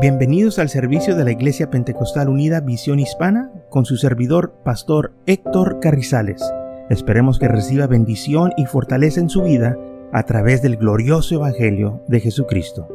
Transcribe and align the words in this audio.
Bienvenidos 0.00 0.60
al 0.60 0.68
servicio 0.68 1.16
de 1.16 1.24
la 1.24 1.32
Iglesia 1.32 1.70
Pentecostal 1.70 2.28
Unida 2.28 2.60
Visión 2.60 3.00
Hispana 3.00 3.50
con 3.68 3.84
su 3.84 3.96
servidor, 3.96 4.62
Pastor 4.64 5.12
Héctor 5.26 5.80
Carrizales. 5.80 6.40
Esperemos 6.88 7.40
que 7.40 7.48
reciba 7.48 7.88
bendición 7.88 8.52
y 8.56 8.66
fortaleza 8.66 9.18
en 9.18 9.28
su 9.28 9.42
vida 9.42 9.76
a 10.12 10.22
través 10.22 10.62
del 10.62 10.76
glorioso 10.76 11.34
Evangelio 11.34 12.04
de 12.06 12.20
Jesucristo. 12.20 12.86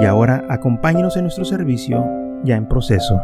Y 0.00 0.06
ahora 0.06 0.46
acompáñenos 0.48 1.18
en 1.18 1.24
nuestro 1.24 1.44
servicio 1.44 2.02
ya 2.44 2.56
en 2.56 2.66
proceso. 2.66 3.20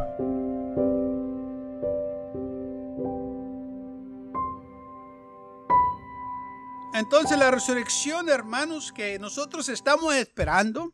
Entonces 6.92 7.38
la 7.38 7.50
resurrección, 7.50 8.28
hermanos, 8.28 8.92
que 8.92 9.18
nosotros 9.18 9.70
estamos 9.70 10.14
esperando 10.14 10.92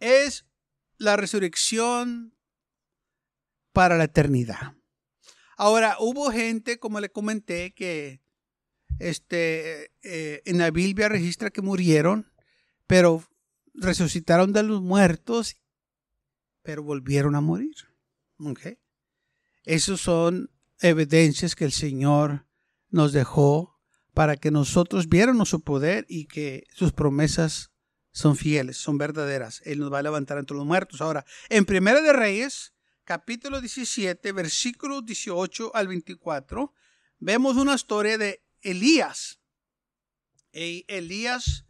es 0.00 0.44
la 1.02 1.16
resurrección 1.16 2.34
para 3.72 3.98
la 3.98 4.04
eternidad. 4.04 4.76
Ahora, 5.56 5.96
hubo 5.98 6.30
gente, 6.30 6.78
como 6.78 7.00
le 7.00 7.10
comenté, 7.10 7.74
que 7.74 8.22
este, 8.98 9.92
eh, 10.02 10.42
en 10.44 10.58
la 10.58 10.70
Biblia 10.70 11.08
registra 11.08 11.50
que 11.50 11.60
murieron, 11.60 12.32
pero 12.86 13.24
resucitaron 13.74 14.52
de 14.52 14.62
los 14.62 14.80
muertos, 14.80 15.56
pero 16.62 16.82
volvieron 16.84 17.34
a 17.34 17.40
morir. 17.40 17.74
Okay. 18.38 18.78
Esas 19.64 20.00
son 20.00 20.50
evidencias 20.80 21.56
que 21.56 21.64
el 21.64 21.72
Señor 21.72 22.46
nos 22.90 23.12
dejó 23.12 23.80
para 24.14 24.36
que 24.36 24.50
nosotros 24.50 25.08
viéramos 25.08 25.48
su 25.48 25.62
poder 25.62 26.06
y 26.08 26.26
que 26.26 26.64
sus 26.70 26.92
promesas 26.92 27.71
son 28.12 28.36
fieles, 28.36 28.76
son 28.76 28.98
verdaderas. 28.98 29.62
Él 29.64 29.80
nos 29.80 29.92
va 29.92 29.98
a 29.98 30.02
levantar 30.02 30.38
entre 30.38 30.56
los 30.56 30.66
muertos. 30.66 31.00
Ahora, 31.00 31.24
en 31.48 31.64
Primera 31.64 32.00
de 32.02 32.12
Reyes, 32.12 32.74
capítulo 33.04 33.60
17, 33.60 34.32
versículos 34.32 35.04
18 35.04 35.74
al 35.74 35.88
24, 35.88 36.72
vemos 37.18 37.56
una 37.56 37.74
historia 37.74 38.18
de 38.18 38.44
Elías. 38.60 39.40
Y 40.52 40.84
Elías 40.88 41.64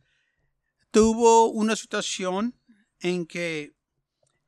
tuvo 0.91 1.51
una 1.51 1.77
situación 1.77 2.59
en 3.01 3.27
que 3.27 3.75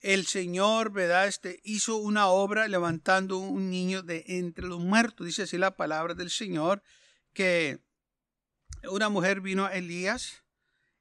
el 0.01 0.27
Señor, 0.27 0.93
¿verdad? 0.93 1.29
Este, 1.29 1.61
hizo 1.63 1.97
una 1.97 2.29
obra 2.29 2.69
levantando 2.69 3.39
un 3.39 3.71
niño 3.71 4.03
de 4.03 4.25
entre 4.27 4.67
los 4.67 4.81
muertos. 4.81 5.27
Dice 5.27 5.45
así 5.45 5.57
la 5.57 5.77
palabra 5.77 6.15
del 6.15 6.31
Señor, 6.31 6.83
que 7.33 7.81
una 8.91 9.09
mujer 9.09 9.41
vino 9.41 9.65
a 9.65 9.73
Elías 9.73 10.44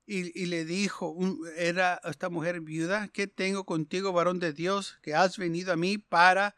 y, 0.06 0.46
le 0.48 0.66
dijo, 0.66 1.16
era 1.56 2.02
esta 2.04 2.30
mujer 2.30 2.60
viuda, 2.60 3.08
¿qué 3.08 3.28
tengo 3.28 3.66
contigo, 3.66 4.12
varón 4.12 4.40
de 4.40 4.52
Dios, 4.52 4.98
que 5.02 5.16
has 5.16 5.38
venido 5.38 5.72
a 5.72 5.78
mí 5.78 5.98
para 5.98 6.56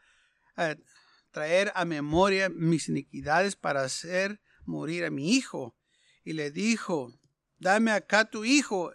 eh, 0.56 0.76
traer 1.30 1.70
a 1.76 1.84
memoria 1.84 2.48
mis 2.48 2.88
iniquidades 2.88 3.54
para 3.54 3.82
hacer 3.82 4.40
morir 4.64 5.04
a 5.04 5.10
mi 5.10 5.30
hijo? 5.32 5.76
Y 6.24 6.32
le 6.32 6.50
dijo, 6.50 7.12
dame 7.58 7.92
acá 7.92 8.24
tu 8.24 8.44
hijo. 8.44 8.92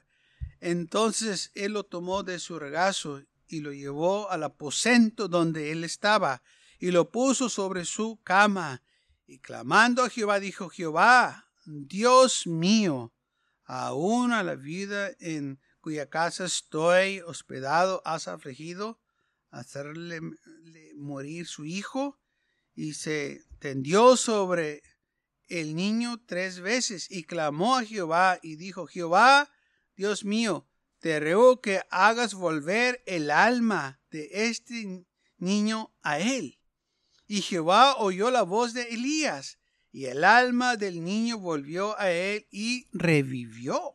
Entonces 0.59 1.51
él 1.55 1.71
lo 1.71 1.85
tomó 1.85 2.23
de 2.23 2.37
su 2.37 2.59
regazo 2.59 3.23
y 3.47 3.61
lo 3.61 3.71
llevó 3.71 4.29
al 4.29 4.43
aposento 4.43 5.29
donde 5.29 5.71
él 5.71 5.85
estaba 5.85 6.43
y 6.77 6.91
lo 6.91 7.09
puso 7.09 7.47
sobre 7.47 7.85
su 7.85 8.19
cama. 8.23 8.83
Y 9.27 9.39
clamando 9.39 10.03
a 10.03 10.09
Jehová, 10.09 10.41
dijo, 10.41 10.67
Jehová, 10.67 11.47
Dios 11.65 12.47
mío, 12.47 13.13
aún 13.65 14.33
a 14.33 14.43
la 14.43 14.55
vida 14.55 15.11
en 15.19 15.59
cuya 15.79 16.09
casa 16.09 16.45
estoy 16.45 17.21
hospedado, 17.21 18.01
has 18.05 18.27
afligido, 18.27 18.99
hacerle 19.49 20.21
morir 20.95 21.47
su 21.47 21.65
hijo, 21.65 22.19
y 22.73 22.93
se 22.93 23.43
tendió 23.59 24.15
sobre 24.15 24.81
el 25.49 25.75
niño 25.75 26.21
tres 26.25 26.61
veces 26.61 27.11
y 27.11 27.23
clamó 27.23 27.77
a 27.77 27.83
Jehová 27.83 28.39
y 28.41 28.55
dijo, 28.55 28.87
Jehová, 28.87 29.51
Dios 29.95 30.23
mío, 30.23 30.67
te 30.99 31.19
ruego 31.19 31.61
que 31.61 31.81
hagas 31.89 32.33
volver 32.33 33.03
el 33.05 33.31
alma 33.31 34.01
de 34.11 34.29
este 34.31 35.05
niño 35.37 35.93
a 36.01 36.19
él. 36.19 36.59
Y 37.27 37.41
Jehová 37.41 37.97
oyó 37.97 38.31
la 38.31 38.43
voz 38.43 38.73
de 38.73 38.83
Elías 38.83 39.57
y 39.91 40.05
el 40.05 40.23
alma 40.23 40.77
del 40.77 41.03
niño 41.03 41.37
volvió 41.37 41.99
a 41.99 42.11
él 42.11 42.47
y 42.49 42.87
revivió. 42.93 43.93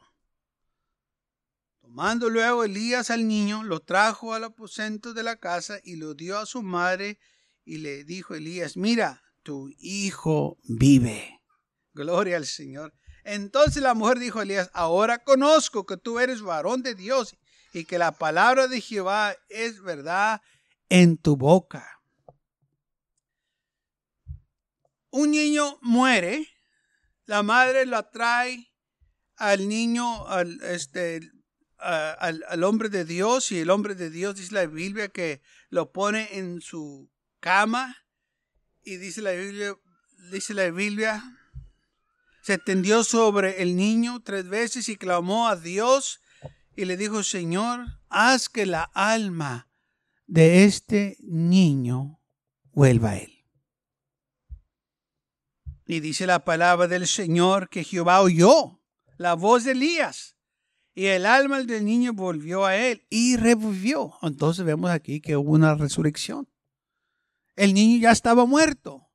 Tomando 1.80 2.28
luego 2.28 2.64
Elías 2.64 3.10
al 3.10 3.26
niño, 3.26 3.62
lo 3.62 3.80
trajo 3.80 4.34
al 4.34 4.44
aposento 4.44 5.14
de 5.14 5.22
la 5.22 5.36
casa 5.36 5.78
y 5.82 5.96
lo 5.96 6.14
dio 6.14 6.38
a 6.38 6.46
su 6.46 6.62
madre 6.62 7.18
y 7.64 7.78
le 7.78 8.04
dijo 8.04 8.34
Elías, 8.34 8.76
mira, 8.76 9.22
tu 9.42 9.70
hijo 9.78 10.58
vive. 10.64 11.40
Gloria 11.94 12.36
al 12.36 12.46
Señor. 12.46 12.92
Entonces 13.24 13.82
la 13.82 13.94
mujer 13.94 14.18
dijo 14.18 14.40
a 14.40 14.42
Elías, 14.42 14.70
ahora 14.74 15.24
conozco 15.24 15.86
que 15.86 15.96
tú 15.96 16.18
eres 16.20 16.42
varón 16.42 16.82
de 16.82 16.94
Dios 16.94 17.36
y 17.72 17.84
que 17.84 17.98
la 17.98 18.12
palabra 18.12 18.68
de 18.68 18.80
Jehová 18.80 19.34
es 19.48 19.80
verdad 19.80 20.42
en 20.88 21.16
tu 21.16 21.36
boca. 21.36 21.95
Un 25.16 25.30
niño 25.30 25.78
muere, 25.80 26.46
la 27.24 27.42
madre 27.42 27.86
la 27.86 28.10
trae 28.10 28.70
al 29.36 29.66
niño, 29.68 30.26
al, 30.28 30.60
este, 30.62 31.32
al, 31.78 32.64
hombre 32.64 32.90
de 32.90 33.04
Dios, 33.04 33.50
y 33.50 33.58
el 33.58 33.70
hombre 33.70 33.94
de 33.94 34.10
Dios 34.10 34.36
dice 34.36 34.52
la 34.54 34.66
Biblia 34.66 35.08
que 35.08 35.40
lo 35.70 35.90
pone 35.90 36.38
en 36.38 36.60
su 36.60 37.10
cama, 37.40 37.96
y 38.84 38.96
dice 38.96 39.22
la 39.22 39.32
Biblia, 39.32 39.74
dice 40.30 40.52
la 40.52 40.70
Biblia, 40.70 41.24
se 42.42 42.58
tendió 42.58 43.02
sobre 43.02 43.62
el 43.62 43.74
niño 43.74 44.20
tres 44.22 44.46
veces 44.48 44.88
y 44.88 44.96
clamó 44.96 45.48
a 45.48 45.56
Dios 45.56 46.20
y 46.76 46.84
le 46.84 46.96
dijo, 46.98 47.22
Señor, 47.22 47.86
haz 48.10 48.48
que 48.50 48.66
la 48.66 48.82
alma 48.94 49.68
de 50.26 50.64
este 50.64 51.16
niño 51.22 52.20
vuelva 52.72 53.10
a 53.10 53.18
él. 53.18 53.35
Y 55.86 56.00
dice 56.00 56.26
la 56.26 56.44
palabra 56.44 56.88
del 56.88 57.06
Señor 57.06 57.68
que 57.68 57.84
Jehová 57.84 58.20
oyó 58.20 58.80
la 59.18 59.34
voz 59.34 59.64
de 59.64 59.72
Elías 59.72 60.36
y 60.94 61.06
el 61.06 61.26
alma 61.26 61.62
del 61.62 61.84
niño 61.84 62.12
volvió 62.12 62.64
a 62.64 62.76
él 62.76 63.06
y 63.08 63.36
revivió. 63.36 64.14
Entonces 64.22 64.64
vemos 64.64 64.90
aquí 64.90 65.20
que 65.20 65.36
hubo 65.36 65.52
una 65.52 65.74
resurrección. 65.74 66.48
El 67.54 67.74
niño 67.74 68.00
ya 68.00 68.10
estaba 68.10 68.46
muerto. 68.46 69.08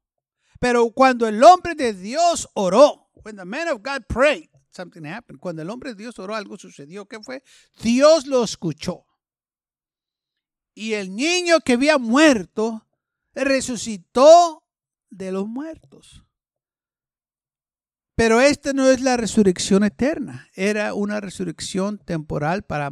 Pero 0.60 0.92
cuando 0.92 1.28
el 1.28 1.44
hombre 1.44 1.76
de 1.76 1.94
Dios 1.94 2.48
oró, 2.54 3.10
when 3.26 3.36
the 3.36 3.46
man 3.46 3.68
of 3.68 3.82
God 3.84 4.06
prayed, 4.08 4.50
something 4.70 5.06
happened. 5.06 5.40
Cuando 5.40 5.62
el 5.62 5.70
hombre 5.70 5.90
de 5.90 5.96
Dios 5.96 6.20
oró, 6.20 6.36
algo 6.36 6.58
sucedió. 6.58 7.08
¿Qué 7.08 7.20
fue? 7.22 7.44
Dios 7.82 8.28
lo 8.28 8.44
escuchó. 8.44 9.06
Y 10.74 10.94
el 10.94 11.16
niño 11.16 11.60
que 11.60 11.74
había 11.74 11.98
muerto 11.98 12.88
resucitó 13.34 14.64
de 15.10 15.32
los 15.32 15.48
muertos. 15.48 16.26
Pero 18.16 18.42
esta 18.42 18.74
no 18.74 18.90
es 18.90 19.02
la 19.02 19.18
resurrección 19.18 19.84
eterna, 19.84 20.50
era 20.54 20.94
una 20.94 21.20
resurrección 21.20 21.98
temporal 21.98 22.64
para 22.64 22.92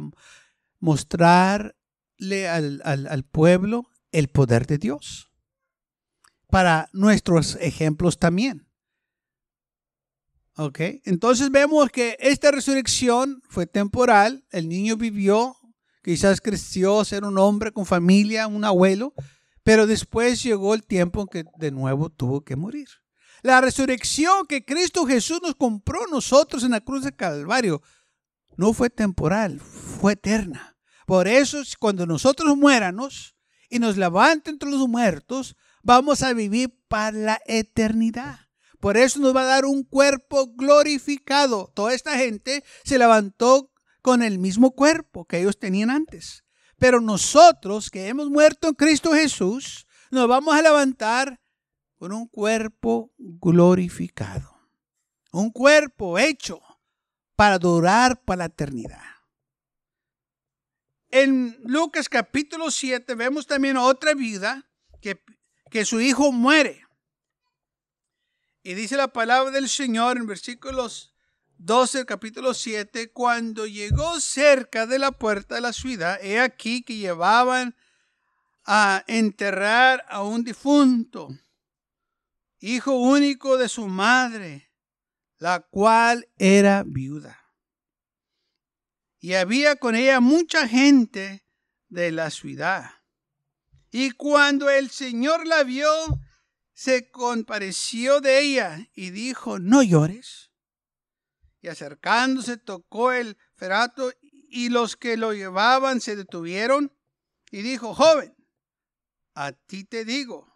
mostrarle 0.78 2.48
al, 2.48 3.24
pueblo 3.30 3.88
el 4.12 4.28
poder 4.28 4.66
de 4.66 4.78
Dios. 4.78 5.30
Para 6.48 6.88
nuestros 6.92 7.56
ejemplos 7.60 8.18
también. 8.18 8.66
¿Ok? 10.56 10.80
Entonces 11.04 11.50
vemos 11.50 11.90
que 11.90 12.16
esta 12.18 12.50
resurrección 12.50 13.40
fue 13.48 13.66
temporal, 13.66 14.44
el 14.50 14.68
niño 14.68 14.96
vivió, 14.96 15.56
quizás 16.02 16.40
creció, 16.40 17.04
ser 17.04 17.24
un 17.24 17.38
hombre 17.38 17.72
con 17.72 17.86
familia, 17.86 18.48
un 18.48 18.64
abuelo, 18.64 19.14
pero 19.62 19.86
después 19.86 20.42
llegó 20.42 20.74
el 20.74 20.82
tiempo 20.82 21.20
en 21.22 21.28
que 21.28 21.44
de 21.56 21.70
nuevo 21.70 22.10
tuvo 22.10 22.42
que 22.42 22.56
morir. 22.56 22.88
La 23.42 23.60
resurrección 23.60 24.46
que 24.46 24.64
Cristo 24.64 25.06
Jesús 25.06 25.40
nos 25.42 25.54
compró 25.54 26.06
nosotros 26.10 26.62
en 26.64 26.72
la 26.72 26.80
cruz 26.80 27.04
de 27.04 27.12
Calvario 27.12 27.82
no 28.56 28.72
fue 28.72 28.90
temporal, 28.90 29.60
fue 29.60 30.12
eterna. 30.12 30.76
Por 31.06 31.26
eso 31.26 31.62
cuando 31.78 32.06
nosotros 32.06 32.56
muéramos 32.56 33.34
y 33.70 33.78
nos 33.78 33.96
levanten 33.96 34.54
entre 34.54 34.70
los 34.70 34.86
muertos, 34.88 35.56
vamos 35.82 36.22
a 36.22 36.32
vivir 36.34 36.78
para 36.88 37.16
la 37.16 37.40
eternidad. 37.46 38.40
Por 38.80 38.96
eso 38.96 39.18
nos 39.20 39.34
va 39.34 39.42
a 39.42 39.46
dar 39.46 39.64
un 39.64 39.84
cuerpo 39.84 40.52
glorificado. 40.54 41.70
Toda 41.74 41.94
esta 41.94 42.16
gente 42.16 42.64
se 42.84 42.98
levantó 42.98 43.70
con 44.02 44.22
el 44.22 44.38
mismo 44.38 44.72
cuerpo 44.72 45.26
que 45.26 45.38
ellos 45.40 45.58
tenían 45.58 45.90
antes. 45.90 46.44
Pero 46.78 47.00
nosotros 47.00 47.90
que 47.90 48.08
hemos 48.08 48.30
muerto 48.30 48.68
en 48.68 48.74
Cristo 48.74 49.12
Jesús, 49.12 49.86
nos 50.10 50.28
vamos 50.28 50.54
a 50.54 50.62
levantar 50.62 51.39
con 52.00 52.14
un 52.14 52.26
cuerpo 52.28 53.12
glorificado. 53.18 54.58
Un 55.32 55.50
cuerpo 55.50 56.18
hecho 56.18 56.58
para 57.36 57.58
durar 57.58 58.24
para 58.24 58.38
la 58.38 58.44
eternidad. 58.46 59.04
en 61.10 61.58
Lucas 61.62 62.08
capítulo 62.08 62.70
7 62.70 63.14
vemos 63.16 63.46
también 63.46 63.76
otra 63.76 64.14
vida 64.14 64.66
que, 65.02 65.22
que 65.70 65.84
su 65.84 66.00
hijo 66.00 66.32
muere. 66.32 66.86
Y 68.62 68.72
dice 68.72 68.96
la 68.96 69.08
palabra 69.08 69.50
del 69.50 69.68
Señor 69.68 70.16
en 70.16 70.26
versículos 70.26 71.14
12, 71.58 72.06
capítulo 72.06 72.54
7, 72.54 73.12
cuando 73.12 73.66
llegó 73.66 74.20
cerca 74.20 74.86
de 74.86 74.98
la 74.98 75.12
puerta 75.12 75.56
de 75.56 75.60
la 75.60 75.74
ciudad, 75.74 76.18
he 76.22 76.40
aquí 76.40 76.82
que 76.82 76.96
llevaban 76.96 77.76
a 78.64 79.04
enterrar 79.06 80.06
a 80.08 80.22
un 80.22 80.44
difunto, 80.44 81.28
hijo 82.60 82.92
único 82.92 83.58
de 83.58 83.68
su 83.68 83.88
madre, 83.88 84.70
la 85.38 85.60
cual 85.60 86.28
era 86.38 86.84
viuda. 86.86 87.38
Y 89.18 89.34
había 89.34 89.76
con 89.76 89.94
ella 89.94 90.20
mucha 90.20 90.68
gente 90.68 91.44
de 91.88 92.12
la 92.12 92.30
ciudad. 92.30 92.90
Y 93.90 94.12
cuando 94.12 94.70
el 94.70 94.90
Señor 94.90 95.46
la 95.46 95.64
vio, 95.64 95.90
se 96.72 97.10
compareció 97.10 98.20
de 98.20 98.40
ella 98.40 98.88
y 98.94 99.10
dijo, 99.10 99.58
no 99.58 99.82
llores. 99.82 100.52
Y 101.60 101.68
acercándose 101.68 102.56
tocó 102.56 103.12
el 103.12 103.36
ferato 103.56 104.12
y 104.22 104.70
los 104.70 104.96
que 104.96 105.16
lo 105.16 105.32
llevaban 105.32 106.00
se 106.00 106.16
detuvieron 106.16 106.92
y 107.50 107.62
dijo, 107.62 107.94
joven, 107.94 108.34
a 109.34 109.52
ti 109.52 109.84
te 109.84 110.04
digo, 110.04 110.49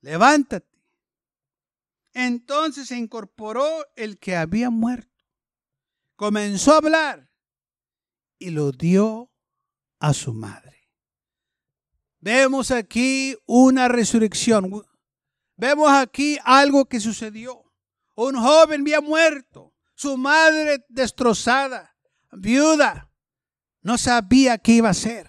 levántate. 0.00 0.66
Entonces 2.14 2.88
se 2.88 2.96
incorporó 2.96 3.86
el 3.94 4.18
que 4.18 4.36
había 4.36 4.70
muerto, 4.70 5.24
comenzó 6.16 6.72
a 6.72 6.78
hablar 6.78 7.30
y 8.38 8.50
lo 8.50 8.72
dio 8.72 9.30
a 10.00 10.14
su 10.14 10.32
madre. 10.32 10.68
Vemos 12.20 12.70
aquí 12.70 13.36
una 13.46 13.88
resurrección. 13.88 14.84
Vemos 15.56 15.90
aquí 15.90 16.38
algo 16.44 16.86
que 16.86 17.00
sucedió. 17.00 17.64
Un 18.16 18.34
joven 18.36 18.80
había 18.80 19.00
muerto, 19.00 19.74
su 19.94 20.16
madre 20.16 20.84
destrozada, 20.88 21.96
viuda. 22.32 23.12
No 23.80 23.96
sabía 23.96 24.58
qué 24.58 24.72
iba 24.72 24.88
a 24.88 24.92
hacer. 24.92 25.28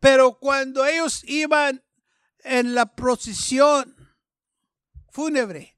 Pero 0.00 0.38
cuando 0.38 0.84
ellos 0.84 1.24
iban 1.24 1.82
en 2.40 2.74
la 2.74 2.94
procesión 2.94 3.96
fúnebre, 5.18 5.76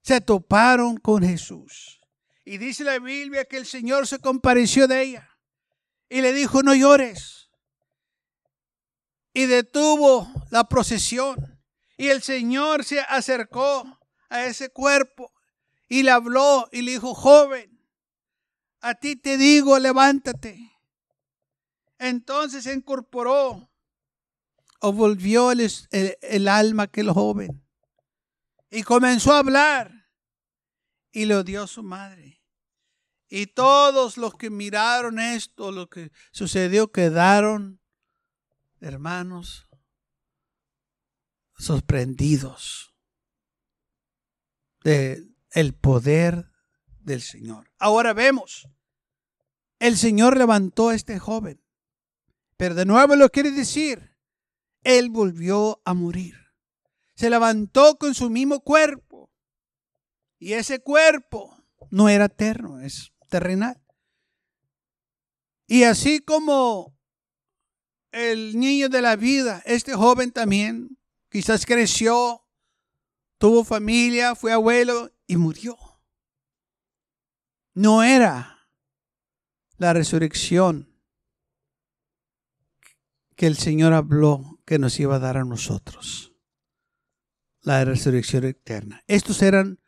se 0.00 0.22
toparon 0.22 0.96
con 0.96 1.22
Jesús. 1.22 2.00
Y 2.42 2.56
dice 2.56 2.84
la 2.84 2.98
Biblia 2.98 3.44
que 3.44 3.58
el 3.58 3.66
Señor 3.66 4.06
se 4.06 4.18
compareció 4.18 4.88
de 4.88 5.02
ella 5.02 5.28
y 6.08 6.22
le 6.22 6.32
dijo, 6.32 6.62
no 6.62 6.74
llores 6.74 7.50
y 9.34 9.44
detuvo 9.44 10.26
la 10.50 10.70
procesión. 10.70 11.62
Y 11.98 12.08
el 12.08 12.22
Señor 12.22 12.82
se 12.82 13.00
acercó 13.00 14.00
a 14.30 14.46
ese 14.46 14.70
cuerpo 14.70 15.30
y 15.86 16.02
le 16.02 16.10
habló 16.10 16.66
y 16.72 16.80
le 16.80 16.92
dijo, 16.92 17.12
joven, 17.12 17.78
a 18.80 18.94
ti 18.94 19.16
te 19.16 19.36
digo, 19.36 19.78
levántate. 19.78 20.72
Entonces 21.98 22.64
se 22.64 22.72
incorporó 22.72 23.68
o 24.80 24.92
volvió 24.94 25.52
el, 25.52 25.70
el, 25.90 26.48
alma 26.48 26.84
aquel 26.84 27.10
joven 27.10 27.61
y 28.72 28.82
comenzó 28.82 29.34
a 29.34 29.40
hablar 29.40 30.08
y 31.12 31.26
lo 31.26 31.44
dio 31.44 31.66
su 31.66 31.82
madre. 31.82 32.42
Y 33.28 33.46
todos 33.46 34.16
los 34.16 34.34
que 34.34 34.48
miraron 34.48 35.20
esto, 35.20 35.70
lo 35.70 35.88
que 35.88 36.10
sucedió, 36.32 36.90
quedaron 36.90 37.80
hermanos, 38.80 39.68
sorprendidos 41.56 42.94
de 44.82 45.28
el 45.50 45.74
poder 45.74 46.50
del 46.98 47.20
Señor. 47.20 47.70
Ahora 47.78 48.14
vemos, 48.14 48.68
el 49.78 49.98
Señor 49.98 50.36
levantó 50.36 50.88
a 50.88 50.94
este 50.94 51.18
joven, 51.18 51.62
pero 52.56 52.74
de 52.74 52.86
nuevo 52.86 53.16
lo 53.16 53.28
quiere 53.28 53.50
decir, 53.50 54.16
él 54.82 55.10
volvió 55.10 55.80
a 55.84 55.92
morir. 55.92 56.41
Se 57.22 57.30
levantó 57.30 57.98
con 57.98 58.16
su 58.16 58.30
mismo 58.30 58.64
cuerpo 58.64 59.30
y 60.40 60.54
ese 60.54 60.80
cuerpo 60.80 61.56
no 61.88 62.08
era 62.08 62.24
eterno, 62.24 62.80
es 62.80 63.12
terrenal. 63.28 63.80
Y 65.68 65.84
así 65.84 66.18
como 66.18 66.98
el 68.10 68.58
niño 68.58 68.88
de 68.88 69.02
la 69.02 69.14
vida, 69.14 69.62
este 69.66 69.94
joven 69.94 70.32
también, 70.32 70.98
quizás 71.30 71.64
creció, 71.64 72.44
tuvo 73.38 73.62
familia, 73.62 74.34
fue 74.34 74.50
abuelo 74.50 75.12
y 75.28 75.36
murió. 75.36 75.78
No 77.72 78.02
era 78.02 78.68
la 79.76 79.92
resurrección 79.92 80.92
que 83.36 83.46
el 83.46 83.56
Señor 83.56 83.92
habló 83.92 84.60
que 84.66 84.80
nos 84.80 84.98
iba 84.98 85.14
a 85.14 85.20
dar 85.20 85.36
a 85.36 85.44
nosotros. 85.44 86.31
La 87.62 87.84
resurrección 87.84 88.44
eterna. 88.44 89.02
Estos 89.06 89.40
eran 89.42 89.80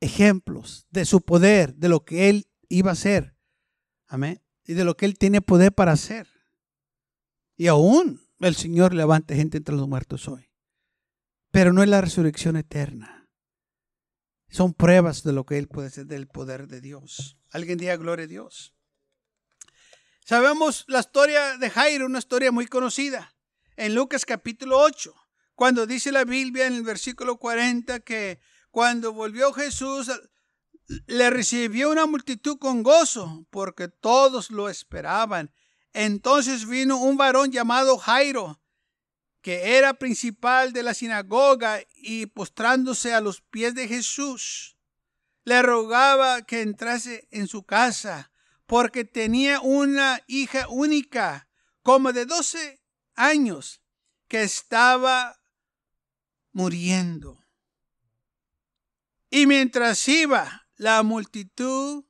ejemplos 0.00 0.86
de 0.90 1.04
su 1.04 1.22
poder, 1.22 1.74
de 1.76 1.88
lo 1.88 2.04
que 2.04 2.28
Él 2.28 2.48
iba 2.68 2.90
a 2.90 2.94
hacer. 2.94 3.36
Amén. 4.06 4.42
Y 4.64 4.74
de 4.74 4.84
lo 4.84 4.96
que 4.96 5.06
Él 5.06 5.16
tiene 5.16 5.40
poder 5.40 5.72
para 5.72 5.92
hacer. 5.92 6.28
Y 7.56 7.68
aún 7.68 8.20
el 8.40 8.56
Señor 8.56 8.94
levanta 8.94 9.34
gente 9.34 9.58
entre 9.58 9.76
los 9.76 9.88
muertos 9.88 10.28
hoy. 10.28 10.50
Pero 11.50 11.72
no 11.72 11.82
es 11.82 11.88
la 11.88 12.00
resurrección 12.00 12.56
eterna. 12.56 13.28
Son 14.48 14.74
pruebas 14.74 15.22
de 15.22 15.32
lo 15.32 15.46
que 15.46 15.58
Él 15.58 15.68
puede 15.68 15.88
hacer 15.88 16.06
del 16.06 16.26
poder 16.26 16.66
de 16.66 16.80
Dios. 16.80 17.38
Alguien 17.50 17.78
diga 17.78 17.96
gloria 17.96 18.24
a 18.24 18.28
Dios. 18.28 18.74
Sabemos 20.24 20.84
la 20.88 21.00
historia 21.00 21.58
de 21.58 21.70
Jairo, 21.70 22.06
una 22.06 22.18
historia 22.18 22.50
muy 22.50 22.66
conocida. 22.66 23.36
En 23.76 23.94
Lucas 23.94 24.24
capítulo 24.24 24.78
8, 24.78 25.14
cuando 25.54 25.86
dice 25.86 26.10
la 26.12 26.24
Biblia 26.24 26.66
en 26.66 26.74
el 26.74 26.82
versículo 26.82 27.36
40 27.36 28.00
que 28.00 28.40
cuando 28.70 29.12
volvió 29.12 29.52
Jesús, 29.52 30.10
le 31.06 31.30
recibió 31.30 31.90
una 31.90 32.06
multitud 32.06 32.58
con 32.58 32.82
gozo, 32.82 33.46
porque 33.50 33.88
todos 33.88 34.50
lo 34.50 34.68
esperaban. 34.68 35.52
Entonces 35.92 36.66
vino 36.66 36.98
un 36.98 37.16
varón 37.16 37.52
llamado 37.52 37.98
Jairo, 37.98 38.60
que 39.40 39.76
era 39.76 39.94
principal 39.94 40.72
de 40.72 40.82
la 40.82 40.94
sinagoga, 40.94 41.80
y 41.94 42.26
postrándose 42.26 43.14
a 43.14 43.20
los 43.20 43.40
pies 43.42 43.74
de 43.74 43.86
Jesús, 43.86 44.76
le 45.44 45.62
rogaba 45.62 46.42
que 46.42 46.62
entrase 46.62 47.28
en 47.30 47.46
su 47.46 47.64
casa, 47.64 48.32
porque 48.66 49.04
tenía 49.04 49.60
una 49.60 50.20
hija 50.26 50.66
única, 50.68 51.48
como 51.82 52.12
de 52.12 52.26
doce 52.26 52.80
años, 53.14 53.82
que 54.26 54.42
estaba 54.42 55.38
muriendo. 56.54 57.44
Y 59.28 59.46
mientras 59.46 60.08
iba, 60.08 60.66
la 60.76 61.02
multitud 61.02 62.04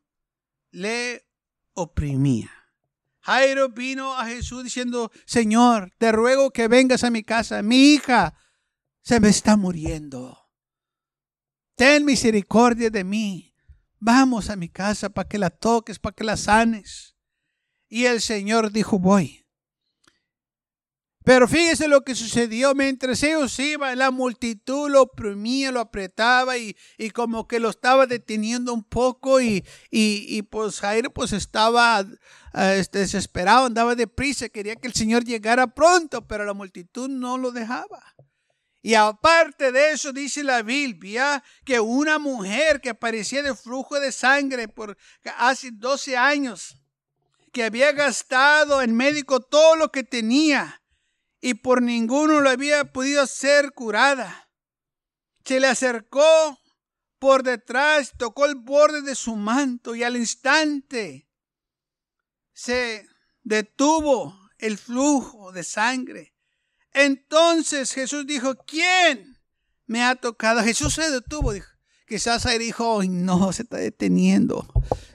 le 0.71 1.27
oprimía. 1.73 2.51
Jairo 3.21 3.71
vino 3.71 4.15
a 4.15 4.27
Jesús 4.27 4.63
diciendo, 4.63 5.11
Señor, 5.25 5.93
te 5.99 6.13
ruego 6.13 6.51
que 6.51 6.69
vengas 6.69 7.03
a 7.03 7.11
mi 7.11 7.25
casa. 7.25 7.63
Mi 7.63 7.95
hija 7.95 8.39
se 9.01 9.19
me 9.19 9.31
está 9.31 9.57
muriendo. 9.57 10.39
Ten 11.75 12.05
misericordia 12.05 12.91
de 12.91 13.03
mí. 13.03 13.57
Vamos 13.99 14.51
a 14.51 14.57
mi 14.57 14.69
casa 14.69 15.09
para 15.09 15.27
que 15.27 15.39
la 15.39 15.49
toques, 15.49 15.99
para 15.99 16.15
que 16.15 16.25
la 16.25 16.37
sanes. 16.37 17.17
Y 17.89 18.05
el 18.05 18.21
Señor 18.21 18.71
dijo, 18.71 18.99
voy. 18.99 19.44
Pero 21.25 21.49
fíjese 21.49 21.89
lo 21.89 22.05
que 22.05 22.15
sucedió 22.15 22.75
mientras 22.75 23.23
ellos 23.23 23.59
iban, 23.59 23.99
la 23.99 24.11
multitud 24.11 24.91
lo 24.91 25.01
oprimía, 25.01 25.73
lo 25.73 25.81
apretaba 25.81 26.59
y, 26.59 26.77
como 27.15 27.49
que 27.49 27.61
lo 27.61 27.71
estaba 27.71 28.07
deteniendo 28.07 28.75
un 28.75 28.85
poco 28.85 29.41
y, 29.41 29.65
y, 29.91 30.43
pues 30.43 30.81
Jairo 30.81 31.11
pues 31.11 31.33
estaba 31.33 32.05
este, 32.53 32.99
desesperado, 32.99 33.65
andaba 33.65 33.95
deprisa, 33.95 34.51
quería 34.51 34.77
que 34.77 34.87
el 34.87 34.93
Señor 34.93 35.25
llegara 35.25 35.67
pronto, 35.69 36.27
pero 36.27 36.45
la 36.45 36.53
multitud 36.53 37.09
no 37.09 37.39
lo 37.39 37.53
dejaba. 37.53 38.15
Y 38.83 38.93
aparte 38.93 39.73
de 39.73 39.93
eso, 39.93 40.13
dice 40.13 40.45
la 40.45 40.61
Biblia 40.61 41.43
que 41.65 41.81
una 41.81 42.19
mujer 42.19 42.83
que 42.83 42.91
aparecía 42.91 43.43
de 43.43 43.55
flujo 43.55 43.99
de 43.99 44.13
sangre 44.13 44.69
por 44.69 44.99
hace 45.39 45.71
12 45.73 46.19
años, 46.19 46.77
que 47.51 47.65
había 47.65 47.93
gastado 47.93 48.83
en 48.83 48.95
médico 48.95 49.41
todo 49.41 49.77
lo 49.77 49.91
que 49.91 50.03
tenía, 50.03 50.83
y 51.45 51.53
por 51.53 51.83
ninguno 51.83 52.41
lo 52.41 52.49
había 52.49 52.91
podido 52.91 53.27
ser 53.27 53.73
curada. 53.73 54.49
Se 55.45 55.61
le 55.61 55.67
acercó 55.67 56.59
por 57.19 57.43
detrás, 57.43 58.15
tocó 58.17 58.47
el 58.47 58.55
borde 58.55 59.03
de 59.03 59.15
su 59.15 59.37
manto 59.37 59.95
y 59.95 60.03
al 60.03 60.17
instante 60.17 61.29
se 62.55 63.07
detuvo 63.43 64.35
el 64.57 64.79
flujo 64.79 65.53
de 65.53 65.65
sangre. 65.65 66.35
Entonces 66.95 67.93
Jesús 67.93 68.27
dijo, 68.27 68.55
¿quién 68.65 69.39
me 69.85 70.03
ha 70.03 70.15
tocado? 70.15 70.63
Jesús 70.63 70.95
se 70.95 71.11
detuvo, 71.11 71.53
dijo. 71.53 71.69
Quizás 72.09 72.47
ahí 72.47 72.57
dijo, 72.57 73.03
no, 73.07 73.53
se 73.53 73.65
está 73.65 73.77
deteniendo. 73.77 74.67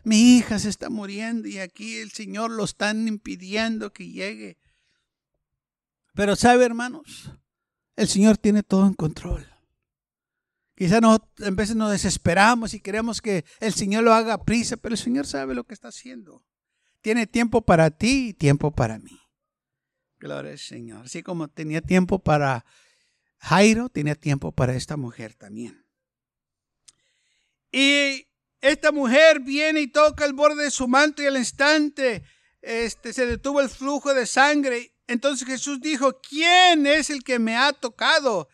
Mi 0.04 0.38
hija 0.38 0.60
se 0.60 0.70
está 0.70 0.92
muriendo 0.92 1.48
y 1.48 1.58
aquí 1.58 1.98
el 1.98 2.12
Señor 2.12 2.52
lo 2.52 2.66
están 2.66 3.08
impidiendo 3.08 3.94
que 3.94 4.12
llegue. 4.12 4.60
Pero 6.20 6.36
sabe, 6.36 6.66
hermanos, 6.66 7.32
el 7.96 8.10
Señor 8.10 8.36
tiene 8.36 8.62
todo 8.62 8.86
en 8.86 8.94
control. 8.94 9.48
Quizás 10.76 11.02
en 11.38 11.56
veces 11.56 11.78
nos 11.78 11.92
desesperamos 11.92 12.74
y 12.74 12.82
queremos 12.82 13.22
que 13.22 13.46
el 13.62 13.74
Señor 13.74 14.04
lo 14.04 14.14
haga 14.14 14.44
prisa, 14.44 14.76
pero 14.76 14.96
el 14.96 15.00
Señor 15.00 15.26
sabe 15.26 15.56
lo 15.56 15.64
que 15.64 15.74
está 15.74 15.88
haciendo. 15.88 16.44
Tiene 17.00 17.26
tiempo 17.26 17.62
para 17.62 17.90
ti 17.90 18.28
y 18.28 18.34
tiempo 18.34 18.70
para 18.70 19.00
mí. 19.00 19.18
Gloria 20.18 20.52
al 20.52 20.60
Señor. 20.60 21.06
Así 21.06 21.24
como 21.24 21.48
tenía 21.48 21.80
tiempo 21.80 22.20
para 22.20 22.66
Jairo, 23.38 23.88
tenía 23.88 24.16
tiempo 24.16 24.52
para 24.52 24.76
esta 24.76 24.98
mujer 24.98 25.36
también. 25.36 25.86
Y 27.72 28.28
esta 28.60 28.92
mujer 28.92 29.40
viene 29.40 29.80
y 29.80 29.88
toca 29.88 30.26
el 30.26 30.34
borde 30.34 30.66
de 30.66 30.72
su 30.72 30.86
manto 30.86 31.22
y 31.22 31.28
al 31.28 31.38
instante 31.38 32.26
este, 32.62 33.14
se 33.14 33.26
detuvo 33.26 33.62
el 33.62 33.70
flujo 33.70 34.14
de 34.14 34.26
sangre. 34.26 34.99
Entonces 35.10 35.48
Jesús 35.48 35.82
dijo, 35.82 36.22
¿quién 36.22 36.86
es 36.86 37.10
el 37.10 37.24
que 37.24 37.40
me 37.40 37.58
ha 37.58 37.74
tocado? 37.74 38.48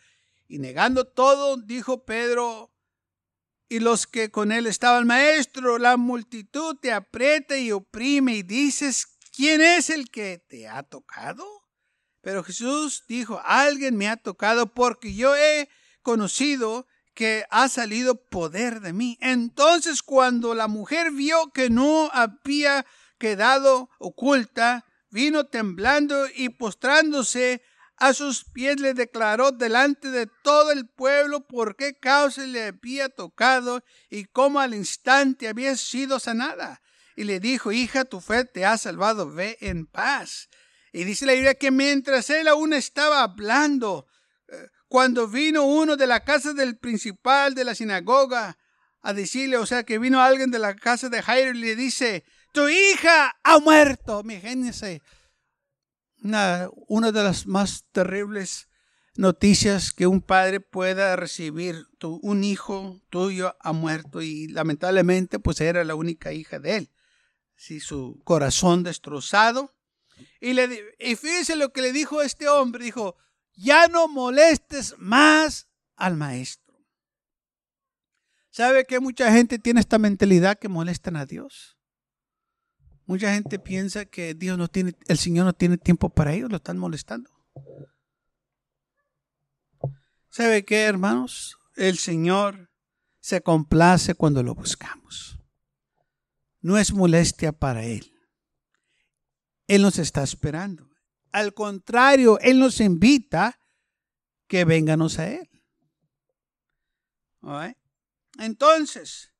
Y 0.48 0.58
negando 0.58 1.06
todo, 1.06 1.58
dijo 1.58 2.06
Pedro 2.06 2.72
y 3.68 3.80
los 3.80 4.06
que 4.06 4.30
con 4.30 4.52
él 4.52 4.66
estaban, 4.66 5.06
maestro, 5.06 5.76
la 5.76 5.98
multitud 5.98 6.76
te 6.80 6.92
aprieta 6.92 7.58
y 7.58 7.72
oprime 7.72 8.36
y 8.36 8.42
dices, 8.42 9.06
¿quién 9.36 9.60
es 9.60 9.90
el 9.90 10.10
que 10.10 10.42
te 10.48 10.66
ha 10.66 10.82
tocado? 10.82 11.44
Pero 12.22 12.42
Jesús 12.42 13.04
dijo, 13.06 13.38
alguien 13.44 13.94
me 13.94 14.08
ha 14.08 14.16
tocado 14.16 14.72
porque 14.72 15.14
yo 15.14 15.36
he 15.36 15.68
conocido 16.00 16.86
que 17.12 17.44
ha 17.50 17.68
salido 17.68 18.14
poder 18.14 18.80
de 18.80 18.94
mí. 18.94 19.18
Entonces 19.20 20.02
cuando 20.02 20.54
la 20.54 20.68
mujer 20.68 21.10
vio 21.10 21.50
que 21.52 21.68
no 21.68 22.08
había 22.14 22.86
quedado 23.18 23.90
oculta, 23.98 24.85
vino 25.16 25.46
temblando 25.46 26.26
y 26.34 26.50
postrándose 26.50 27.62
a 27.96 28.12
sus 28.12 28.44
pies 28.44 28.78
le 28.78 28.92
declaró 28.92 29.50
delante 29.50 30.10
de 30.10 30.26
todo 30.26 30.72
el 30.72 30.86
pueblo 30.86 31.46
por 31.46 31.74
qué 31.74 31.94
causa 31.98 32.44
le 32.44 32.64
había 32.64 33.08
tocado 33.08 33.82
y 34.10 34.26
cómo 34.26 34.60
al 34.60 34.74
instante 34.74 35.48
había 35.48 35.74
sido 35.74 36.18
sanada. 36.18 36.82
Y 37.16 37.24
le 37.24 37.40
dijo, 37.40 37.72
hija, 37.72 38.04
tu 38.04 38.20
fe 38.20 38.44
te 38.44 38.66
ha 38.66 38.76
salvado, 38.76 39.32
ve 39.32 39.56
en 39.62 39.86
paz. 39.86 40.50
Y 40.92 41.04
dice 41.04 41.24
la 41.24 41.32
Biblia 41.32 41.54
que 41.54 41.70
mientras 41.70 42.28
él 42.28 42.46
aún 42.46 42.74
estaba 42.74 43.22
hablando, 43.22 44.06
eh, 44.48 44.68
cuando 44.86 45.28
vino 45.28 45.64
uno 45.64 45.96
de 45.96 46.06
la 46.06 46.24
casa 46.24 46.52
del 46.52 46.76
principal 46.76 47.54
de 47.54 47.64
la 47.64 47.74
sinagoga 47.74 48.58
a 49.00 49.14
decirle, 49.14 49.56
o 49.56 49.64
sea, 49.64 49.84
que 49.84 49.98
vino 49.98 50.20
alguien 50.20 50.50
de 50.50 50.58
la 50.58 50.76
casa 50.76 51.08
de 51.08 51.22
Jairo 51.22 51.52
y 51.52 51.60
le 51.60 51.74
dice, 51.74 52.26
tu 52.56 52.70
hija 52.70 53.36
ha 53.44 53.58
muerto. 53.58 54.22
Imagínense, 54.24 55.02
una, 56.22 56.70
una 56.88 57.12
de 57.12 57.22
las 57.22 57.46
más 57.46 57.84
terribles 57.92 58.70
noticias 59.14 59.92
que 59.92 60.06
un 60.06 60.22
padre 60.22 60.60
pueda 60.60 61.16
recibir. 61.16 61.86
Tu, 61.98 62.18
un 62.22 62.44
hijo 62.44 63.02
tuyo 63.10 63.54
ha 63.60 63.74
muerto 63.74 64.22
y 64.22 64.48
lamentablemente 64.48 65.38
pues 65.38 65.60
era 65.60 65.84
la 65.84 65.96
única 65.96 66.32
hija 66.32 66.58
de 66.58 66.76
él. 66.76 66.90
Sí, 67.56 67.78
su 67.78 68.22
corazón 68.24 68.84
destrozado. 68.84 69.76
Y, 70.40 70.54
le, 70.54 70.94
y 70.98 71.14
fíjese 71.14 71.56
lo 71.56 71.74
que 71.74 71.82
le 71.82 71.92
dijo 71.92 72.22
este 72.22 72.48
hombre. 72.48 72.86
Dijo, 72.86 73.16
ya 73.54 73.86
no 73.86 74.08
molestes 74.08 74.94
más 74.96 75.68
al 75.94 76.16
maestro. 76.16 76.74
¿Sabe 78.48 78.86
que 78.86 78.98
mucha 78.98 79.30
gente 79.30 79.58
tiene 79.58 79.80
esta 79.80 79.98
mentalidad 79.98 80.58
que 80.58 80.70
molestan 80.70 81.16
a 81.16 81.26
Dios? 81.26 81.75
Mucha 83.06 83.32
gente 83.32 83.58
piensa 83.58 84.04
que 84.04 84.34
Dios 84.34 84.58
no 84.58 84.68
tiene, 84.68 84.94
el 85.06 85.16
Señor 85.16 85.46
no 85.46 85.52
tiene 85.52 85.78
tiempo 85.78 86.10
para 86.10 86.34
ellos, 86.34 86.50
lo 86.50 86.56
están 86.56 86.76
molestando. 86.76 87.30
¿Sabe 90.28 90.64
qué, 90.64 90.82
hermanos? 90.82 91.56
El 91.76 91.96
Señor 91.98 92.70
se 93.20 93.40
complace 93.40 94.14
cuando 94.14 94.42
lo 94.42 94.54
buscamos. 94.54 95.38
No 96.60 96.76
es 96.78 96.92
molestia 96.92 97.52
para 97.52 97.84
Él. 97.84 98.12
Él 99.68 99.82
nos 99.82 99.98
está 99.98 100.22
esperando. 100.22 100.90
Al 101.32 101.54
contrario, 101.54 102.38
Él 102.40 102.58
nos 102.58 102.80
invita 102.80 103.58
que 104.48 104.64
venganos 104.64 105.18
a 105.18 105.28
Él. 105.28 105.48
Entonces, 108.38 109.32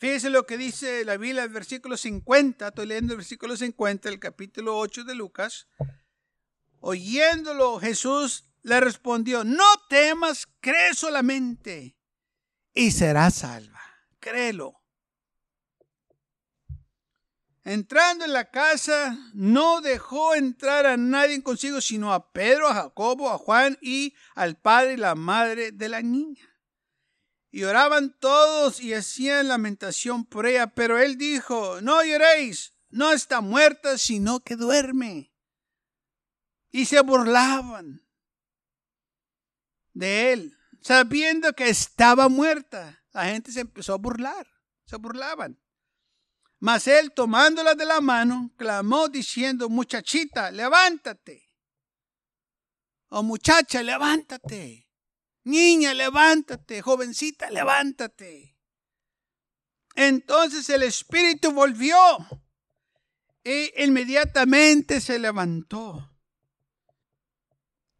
fíjese 0.00 0.30
lo 0.30 0.46
que 0.46 0.56
dice 0.56 1.04
la 1.04 1.18
Biblia, 1.18 1.44
el 1.44 1.50
versículo 1.50 1.96
50. 1.96 2.68
Estoy 2.68 2.86
leyendo 2.86 3.12
el 3.12 3.18
versículo 3.18 3.56
50 3.56 4.08
del 4.08 4.18
capítulo 4.18 4.76
8 4.78 5.04
de 5.04 5.14
Lucas. 5.14 5.68
Oyéndolo, 6.80 7.78
Jesús 7.78 8.46
le 8.62 8.80
respondió, 8.80 9.44
no 9.44 9.64
temas, 9.88 10.48
cree 10.60 10.94
solamente 10.94 11.96
y 12.74 12.90
serás 12.90 13.34
salva. 13.34 13.80
Créelo. 14.18 14.80
Entrando 17.62 18.24
en 18.24 18.32
la 18.32 18.50
casa, 18.50 19.18
no 19.34 19.82
dejó 19.82 20.34
entrar 20.34 20.86
a 20.86 20.96
nadie 20.96 21.42
consigo, 21.42 21.82
sino 21.82 22.14
a 22.14 22.32
Pedro, 22.32 22.68
a 22.68 22.74
Jacobo, 22.74 23.28
a 23.28 23.36
Juan 23.36 23.76
y 23.82 24.14
al 24.34 24.56
padre 24.56 24.94
y 24.94 24.96
la 24.96 25.14
madre 25.14 25.70
de 25.70 25.88
la 25.90 26.00
niña. 26.00 26.49
Y 27.50 27.64
oraban 27.64 28.16
todos 28.18 28.80
y 28.80 28.94
hacían 28.94 29.48
lamentación 29.48 30.24
por 30.24 30.46
ella, 30.46 30.68
pero 30.68 30.98
él 30.98 31.18
dijo, 31.18 31.80
no 31.80 32.04
lloréis, 32.04 32.74
no 32.90 33.12
está 33.12 33.40
muerta, 33.40 33.98
sino 33.98 34.40
que 34.40 34.56
duerme. 34.56 35.32
Y 36.70 36.84
se 36.84 37.00
burlaban 37.00 38.06
de 39.92 40.32
él, 40.32 40.56
sabiendo 40.80 41.52
que 41.52 41.68
estaba 41.68 42.28
muerta. 42.28 43.02
La 43.12 43.24
gente 43.24 43.50
se 43.50 43.60
empezó 43.60 43.94
a 43.94 43.98
burlar, 43.98 44.46
se 44.86 44.96
burlaban. 44.96 45.60
Mas 46.60 46.86
él 46.86 47.12
tomándola 47.12 47.74
de 47.74 47.86
la 47.86 48.00
mano, 48.00 48.52
clamó 48.56 49.08
diciendo, 49.08 49.68
muchachita, 49.68 50.50
levántate. 50.50 51.48
O 53.08 53.22
muchacha, 53.24 53.82
levántate. 53.82 54.89
Niña, 55.50 55.92
levántate. 55.94 56.80
Jovencita, 56.80 57.50
levántate. 57.50 58.56
Entonces 59.94 60.68
el 60.70 60.84
espíritu 60.84 61.52
volvió 61.52 61.96
e 63.44 63.84
inmediatamente 63.84 65.00
se 65.00 65.18
levantó. 65.18 66.16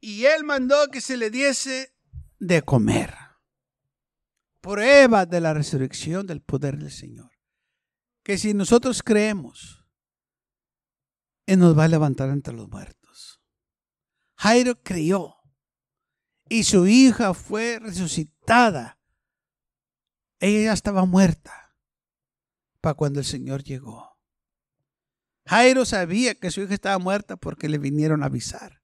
Y 0.00 0.24
él 0.24 0.44
mandó 0.44 0.88
que 0.88 1.00
se 1.00 1.16
le 1.16 1.30
diese 1.30 1.94
de 2.38 2.62
comer. 2.62 3.14
Prueba 4.60 5.26
de 5.26 5.40
la 5.40 5.52
resurrección 5.52 6.26
del 6.26 6.40
poder 6.40 6.78
del 6.78 6.90
Señor 6.90 7.30
que 8.22 8.38
si 8.38 8.54
nosotros 8.54 9.02
creemos, 9.02 9.84
Él 11.46 11.58
nos 11.58 11.76
va 11.76 11.84
a 11.84 11.88
levantar 11.88 12.30
entre 12.30 12.54
los 12.54 12.68
muertos. 12.68 13.40
Jairo 14.36 14.80
creyó 14.82 15.36
y 16.50 16.64
su 16.64 16.88
hija 16.88 17.32
fue 17.32 17.78
resucitada. 17.78 18.98
Ella 20.40 20.64
ya 20.64 20.72
estaba 20.72 21.06
muerta 21.06 21.76
para 22.80 22.94
cuando 22.94 23.20
el 23.20 23.24
Señor 23.24 23.62
llegó. 23.62 24.18
Jairo 25.46 25.84
sabía 25.84 26.34
que 26.34 26.50
su 26.50 26.60
hija 26.62 26.74
estaba 26.74 26.98
muerta 26.98 27.36
porque 27.36 27.68
le 27.68 27.78
vinieron 27.78 28.22
a 28.22 28.26
avisar. 28.26 28.82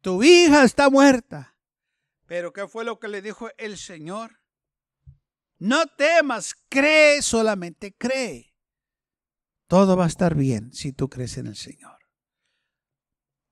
Tu 0.00 0.22
hija 0.22 0.64
está 0.64 0.88
muerta. 0.88 1.58
Pero 2.26 2.52
¿qué 2.54 2.66
fue 2.66 2.84
lo 2.84 2.98
que 2.98 3.08
le 3.08 3.20
dijo 3.20 3.50
el 3.58 3.76
Señor? 3.76 4.40
No 5.58 5.86
temas, 5.86 6.54
cree, 6.70 7.20
solamente 7.20 7.94
cree. 7.94 8.54
Todo 9.66 9.96
va 9.96 10.04
a 10.04 10.08
estar 10.08 10.34
bien 10.34 10.72
si 10.72 10.92
tú 10.92 11.10
crees 11.10 11.36
en 11.36 11.48
el 11.48 11.56
Señor. 11.56 11.95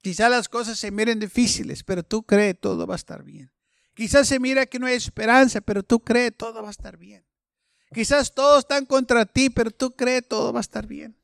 Quizás 0.04 0.30
las 0.30 0.50
cosas 0.50 0.78
se 0.78 0.90
miren 0.90 1.18
difíciles, 1.18 1.82
pero 1.82 2.02
tú 2.02 2.24
crees 2.24 2.60
todo 2.60 2.86
va 2.86 2.92
a 2.92 2.96
estar 2.96 3.24
bien. 3.24 3.50
Quizás 3.94 4.28
se 4.28 4.38
mira 4.38 4.66
que 4.66 4.78
no 4.78 4.86
hay 4.86 4.96
esperanza, 4.96 5.62
pero 5.62 5.82
tú 5.82 6.04
crees 6.04 6.36
todo 6.36 6.60
va 6.60 6.68
a 6.68 6.72
estar 6.72 6.98
bien. 6.98 7.26
Quizás 7.90 8.34
todos 8.34 8.58
están 8.58 8.84
contra 8.84 9.24
ti, 9.24 9.48
pero 9.48 9.70
tú 9.70 9.96
crees 9.96 10.28
todo 10.28 10.52
va 10.52 10.60
a 10.60 10.60
estar 10.60 10.86
bien. 10.86 11.18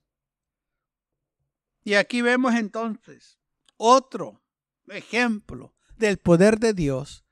Y 1.85 1.93
aquí 1.93 2.23
vemos 2.23 2.55
entonces 2.55 3.39
otro 3.77 4.41
ejemplo 4.89 5.75
del 5.99 6.17
poder 6.17 6.59
de 6.59 6.73
Dios 6.73 7.27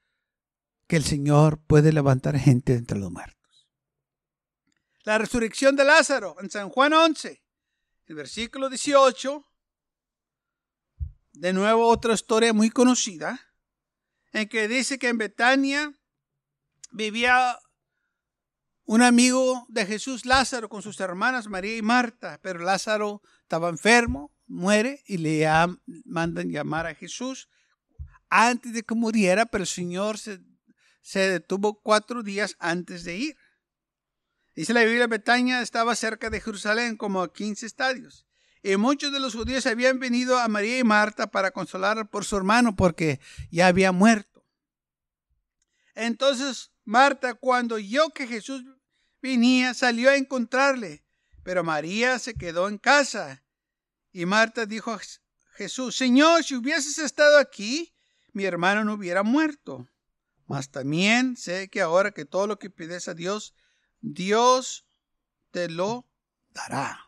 que 0.86 0.96
el 0.96 1.04
Señor 1.04 1.62
puede 1.66 1.94
levantar 1.94 2.38
gente 2.38 2.74
entre 2.74 2.98
los 2.98 3.10
muertos. 3.10 3.70
La 5.04 5.16
resurrección 5.16 5.76
de 5.76 5.84
Lázaro 5.86 6.36
en 6.42 6.50
San 6.50 6.68
Juan 6.68 6.92
11 6.92 7.42
el 8.08 8.14
versículo 8.14 8.70
18 8.70 9.44
de 11.38 11.52
nuevo 11.52 11.87
otra 11.87 12.14
historia 12.14 12.52
muy 12.52 12.68
conocida, 12.68 13.40
en 14.33 14.49
que 14.49 14.66
dice 14.66 14.99
que 14.99 15.09
en 15.09 15.18
Betania 15.18 15.95
vivía 16.90 17.57
un 18.85 19.02
amigo 19.02 19.64
de 19.68 19.87
Jesús, 19.87 20.26
Lázaro, 20.26 20.68
con 20.68 20.83
sus 20.83 20.99
hermanas 20.99 21.47
María 21.47 21.76
y 21.76 21.83
Marta, 21.83 22.40
pero 22.42 22.61
Lázaro 22.61 23.23
estaba 23.42 23.68
enfermo, 23.68 24.35
muere 24.47 25.02
y 25.07 25.18
le 25.18 25.47
mandan 26.04 26.50
llamar 26.50 26.87
a 26.87 26.95
Jesús 26.95 27.49
antes 28.28 28.73
de 28.73 28.83
que 28.83 28.95
muriera, 28.95 29.47
pero 29.47 29.62
el 29.62 29.68
Señor 29.68 30.18
se, 30.18 30.40
detuvo 31.12 31.80
cuatro 31.80 32.23
días 32.23 32.57
antes 32.59 33.04
de 33.04 33.16
ir. 33.16 33.37
Dice 34.57 34.75
la 34.75 34.83
Biblia, 34.83 35.07
Betania 35.07 35.62
estaba 35.62 35.95
cerca 35.95 36.30
de 36.30 36.40
Jerusalén, 36.40 36.97
como 36.97 37.23
a 37.23 37.33
15 37.33 37.64
estadios. 37.64 38.27
Y 38.68 38.76
muchos 38.76 39.10
de 39.10 39.18
los 39.18 39.34
judíos 39.34 39.64
habían 39.64 39.98
venido 39.98 40.38
a 40.38 40.46
María 40.46 40.78
y 40.78 40.84
Marta 40.84 41.30
para 41.30 41.52
consolar 41.52 42.10
por 42.10 42.26
su 42.26 42.37
hermano 42.37 42.76
porque 42.76 43.18
ya 43.50 43.66
había 43.66 43.92
muerto. 43.92 44.44
Entonces 45.94 46.70
Marta, 46.84 47.32
cuando 47.32 47.76
oyó 47.76 48.10
que 48.10 48.26
Jesús 48.26 48.62
venía, 49.22 49.72
salió 49.72 50.10
a 50.10 50.16
encontrarle, 50.16 51.02
pero 51.42 51.64
María 51.64 52.18
se 52.18 52.34
quedó 52.34 52.68
en 52.68 52.76
casa. 52.76 53.42
Y 54.12 54.26
Marta 54.26 54.66
dijo 54.66 54.92
a 54.92 55.00
Jesús, 55.54 55.96
Señor, 55.96 56.44
si 56.44 56.54
hubieses 56.54 56.98
estado 56.98 57.38
aquí, 57.38 57.94
mi 58.34 58.44
hermano 58.44 58.84
no 58.84 58.92
hubiera 58.92 59.22
muerto. 59.22 59.88
Mas 60.46 60.70
también 60.70 61.38
sé 61.38 61.70
que 61.70 61.80
ahora 61.80 62.10
que 62.10 62.26
todo 62.26 62.46
lo 62.46 62.58
que 62.58 62.68
pides 62.68 63.08
a 63.08 63.14
Dios, 63.14 63.54
Dios 64.02 64.84
te 65.52 65.70
lo 65.70 66.06
dará. 66.52 67.07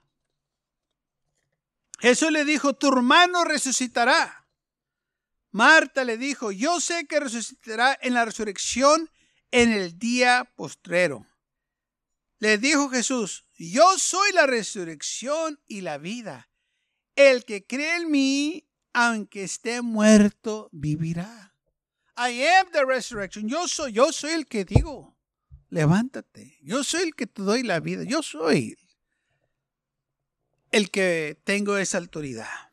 Jesús 2.00 2.32
le 2.32 2.44
dijo, 2.44 2.74
tu 2.74 2.88
hermano 2.88 3.44
resucitará. 3.44 4.48
Marta 5.52 6.04
le 6.04 6.16
dijo, 6.16 6.50
yo 6.50 6.80
sé 6.80 7.06
que 7.06 7.20
resucitará 7.20 7.98
en 8.00 8.14
la 8.14 8.24
resurrección 8.24 9.10
en 9.50 9.72
el 9.72 9.98
día 9.98 10.50
postrero. 10.56 11.26
Le 12.38 12.56
dijo 12.56 12.88
Jesús, 12.88 13.44
yo 13.58 13.98
soy 13.98 14.32
la 14.32 14.46
resurrección 14.46 15.60
y 15.66 15.82
la 15.82 15.98
vida. 15.98 16.48
El 17.16 17.44
que 17.44 17.66
cree 17.66 17.96
en 17.96 18.10
mí, 18.10 18.66
aunque 18.94 19.44
esté 19.44 19.82
muerto, 19.82 20.70
vivirá. 20.72 21.54
I 22.16 22.46
am 22.46 22.70
the 22.72 22.84
resurrection. 22.86 23.46
Yo 23.46 23.68
soy, 23.68 23.92
yo 23.92 24.10
soy 24.12 24.32
el 24.32 24.46
que 24.46 24.64
digo, 24.64 25.18
levántate. 25.68 26.58
Yo 26.62 26.82
soy 26.82 27.02
el 27.02 27.14
que 27.14 27.26
te 27.26 27.42
doy 27.42 27.62
la 27.62 27.80
vida. 27.80 28.04
Yo 28.04 28.22
soy 28.22 28.76
el 30.70 30.90
que 30.90 31.40
tengo 31.44 31.76
esa 31.76 31.98
autoridad. 31.98 32.70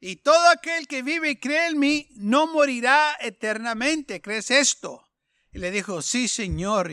Y 0.00 0.16
todo 0.16 0.50
aquel 0.50 0.88
que 0.88 1.02
vive 1.02 1.30
y 1.30 1.36
cree 1.36 1.68
en 1.68 1.78
mí 1.78 2.08
no 2.16 2.48
morirá 2.48 3.16
eternamente. 3.20 4.20
¿Crees 4.20 4.50
esto? 4.50 5.08
Y 5.52 5.58
le 5.58 5.70
dijo, 5.70 6.02
sí, 6.02 6.26
Señor, 6.26 6.90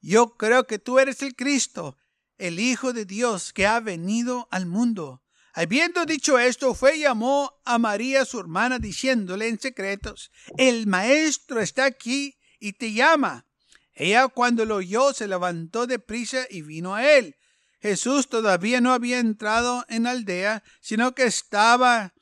yo 0.00 0.36
creo 0.36 0.66
que 0.66 0.78
tú 0.78 0.98
eres 0.98 1.22
el 1.22 1.34
Cristo, 1.34 1.96
el 2.38 2.60
Hijo 2.60 2.92
de 2.92 3.04
Dios 3.04 3.52
que 3.52 3.66
ha 3.66 3.80
venido 3.80 4.46
al 4.50 4.66
mundo. 4.66 5.22
Habiendo 5.54 6.06
dicho 6.06 6.38
esto, 6.38 6.74
fue 6.74 6.96
y 6.96 7.00
llamó 7.00 7.60
a 7.64 7.78
María, 7.78 8.24
su 8.24 8.38
hermana, 8.38 8.78
diciéndole 8.78 9.48
en 9.48 9.60
secretos, 9.60 10.30
el 10.56 10.86
Maestro 10.86 11.60
está 11.60 11.84
aquí 11.84 12.38
y 12.58 12.74
te 12.74 12.92
llama. 12.92 13.46
Ella 13.92 14.28
cuando 14.28 14.64
lo 14.64 14.76
oyó 14.76 15.12
se 15.12 15.28
levantó 15.28 15.86
de 15.86 15.98
prisa 15.98 16.46
y 16.48 16.62
vino 16.62 16.94
a 16.94 17.10
él. 17.10 17.36
Jesús 17.82 18.28
todavía 18.28 18.80
no 18.80 18.92
había 18.92 19.18
entrado 19.18 19.84
en 19.88 20.04
la 20.04 20.12
aldea, 20.12 20.62
sino 20.80 21.16
que 21.16 21.24
estaba 21.24 22.14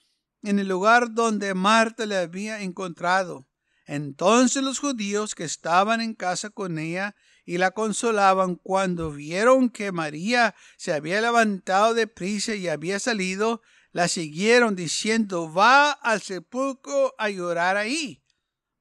en 0.43 0.59
el 0.59 0.69
lugar 0.69 1.13
donde 1.13 1.53
Marta 1.53 2.07
le 2.07 2.17
había 2.17 2.63
encontrado. 2.63 3.47
Entonces 3.85 4.63
los 4.63 4.79
judíos 4.79 5.35
que 5.35 5.45
estaban 5.45 6.01
en 6.01 6.15
casa 6.15 6.49
con 6.49 6.79
ella 6.79 7.15
y 7.45 7.59
la 7.59 7.73
consolaban 7.73 8.55
cuando 8.55 9.11
vieron 9.11 9.69
que 9.69 9.93
María 9.93 10.55
se 10.79 10.95
había 10.95 11.21
levantado 11.21 11.93
de 11.93 12.07
prisa 12.07 12.55
y 12.55 12.69
había 12.69 12.99
salido, 12.99 13.61
la 13.93 14.09
siguieron 14.09 14.77
diciendo, 14.77 15.53
va 15.53 15.91
al 15.91 16.23
sepulcro 16.23 17.15
a 17.19 17.29
llorar 17.29 17.77
ahí. 17.77 18.23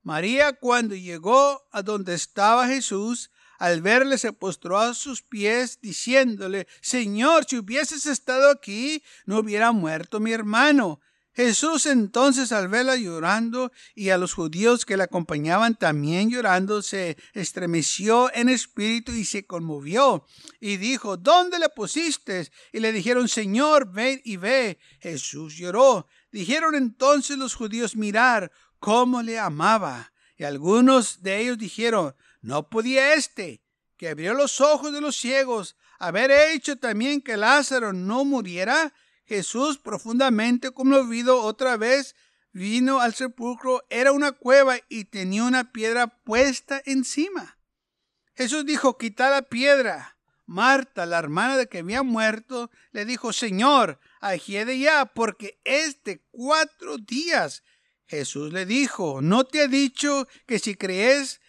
María 0.02 0.54
cuando 0.54 0.96
llegó 0.96 1.68
a 1.74 1.82
donde 1.82 2.13
estaba 2.13 2.68
Jesús, 2.68 3.32
al 3.60 3.82
verle 3.82 4.17
se 4.17 4.32
postró 4.32 4.80
a 4.80 4.93
sus 4.93 5.22
pies, 5.22 5.80
diciéndole, 5.82 6.65
Señor, 6.82 7.45
si 7.45 7.58
hubieses 7.58 8.06
estado 8.06 8.50
aquí, 8.50 9.04
no 9.26 9.39
hubiera 9.39 9.74
muerto 9.74 10.22
mi 10.22 10.32
hermano. 10.32 11.02
Jesús 11.34 11.86
entonces 11.86 12.52
al 12.52 12.69
verla 12.69 12.95
llorando 12.95 13.72
y 13.95 14.10
a 14.10 14.17
los 14.17 14.34
judíos 14.34 14.86
que 14.86 14.98
la 14.98 15.06
acompañaban 15.06 15.76
también 15.76 16.30
llorando, 16.30 16.82
se 16.82 17.17
estremeció 17.34 18.34
en 18.34 18.50
espíritu 18.50 19.12
y 19.12 19.26
se 19.26 19.45
conmovió 19.45 20.26
y 20.60 20.78
dijo, 20.78 21.17
¿dónde 21.17 21.60
le 21.60 21.69
pusiste? 21.69 22.50
Y 22.74 22.80
le 22.80 22.91
dijeron, 22.91 23.28
Señor, 23.28 23.91
ven 23.91 24.22
y 24.24 24.38
ve. 24.38 24.80
Jesús 25.00 25.56
lloró. 25.56 26.08
Dijeron 26.32 26.76
entonces 26.76 27.38
los 27.38 27.56
judíos, 27.56 27.95
mirar 27.95 28.52
cómo 28.80 29.22
le 29.22 29.38
amaba. 29.38 30.12
Y 30.38 30.45
algunos 30.45 31.22
de 31.22 31.41
ellos 31.41 31.58
dijeron, 31.58 32.15
¿No 32.41 32.69
podía 32.69 33.13
éste, 33.13 33.62
que 33.97 34.10
abrió 34.10 34.34
los 34.34 34.62
ojos 34.62 34.93
de 34.93 35.02
los 35.02 35.15
ciegos, 35.15 35.75
haber 35.99 36.32
hecho 36.32 36.78
también 36.78 37.21
que 37.21 37.38
Lázaro 37.38 37.93
no 37.93 38.23
muriera? 38.23 38.93
Jesús, 39.25 39.78
profundamente 39.78 40.71
conmovido 40.71 41.41
otra 41.41 41.78
vez, 41.78 42.15
vino 42.52 42.99
al 42.99 43.13
sepulcro. 43.13 43.84
Era 43.89 44.12
una 44.12 44.32
cueva 44.32 44.78
y 44.89 45.06
tenía 45.06 45.43
una 45.43 45.71
piedra 45.71 46.08
puesta 46.08 46.82
encima. 46.86 47.58
Jesús 48.36 48.65
dijo, 48.65 48.97
quita 48.97 49.30
la 49.30 49.43
piedra. 49.43 50.17
Marta, 50.45 51.06
la 51.06 51.19
hermana 51.19 51.58
de 51.58 51.67
que 51.67 51.80
había 51.80 52.02
muerto, 52.02 52.71
le 52.91 53.06
dijo, 53.06 53.34
Señor, 53.34 53.99
de 54.21 54.80
ya, 54.80 55.06
porque 55.06 55.60
es 55.63 56.04
de 56.04 56.23
cuatro 56.32 56.97
días. 56.97 57.63
Jesús 58.08 58.52
le 58.52 58.65
dijo, 58.65 59.21
¿no 59.21 59.43
te 59.43 59.62
ha 59.62 59.67
dicho 59.67 60.28
que 60.47 60.58
si 60.58 60.73
crees 60.73 61.39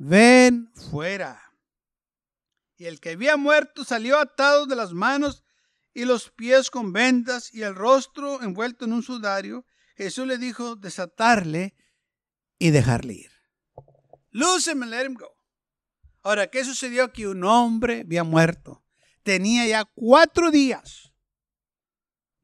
ven 0.00 0.72
fuera. 0.74 1.52
Y 2.76 2.86
el 2.86 3.00
que 3.00 3.10
había 3.10 3.36
muerto 3.36 3.84
salió 3.84 4.18
atado 4.18 4.64
de 4.66 4.74
las 4.74 4.94
manos 4.94 5.44
y 5.92 6.06
los 6.06 6.30
pies 6.30 6.70
con 6.70 6.92
vendas 6.92 7.52
y 7.52 7.62
el 7.62 7.74
rostro 7.74 8.42
envuelto 8.42 8.86
en 8.86 8.94
un 8.94 9.02
sudario. 9.02 9.66
Jesús 9.96 10.26
le 10.26 10.38
dijo 10.38 10.74
desatarle 10.76 11.74
y 12.58 12.70
dejarle 12.70 13.12
ir. 13.12 13.32
Lose 14.30 14.70
him 14.70 14.82
and 14.82 14.90
let 14.90 15.04
him 15.04 15.14
go. 15.14 15.36
Ahora, 16.22 16.46
¿qué 16.46 16.64
sucedió? 16.64 17.12
Que 17.12 17.28
un 17.28 17.44
hombre 17.44 18.00
había 18.00 18.24
muerto. 18.24 18.82
Tenía 19.22 19.66
ya 19.66 19.84
cuatro 19.84 20.50
días 20.50 21.12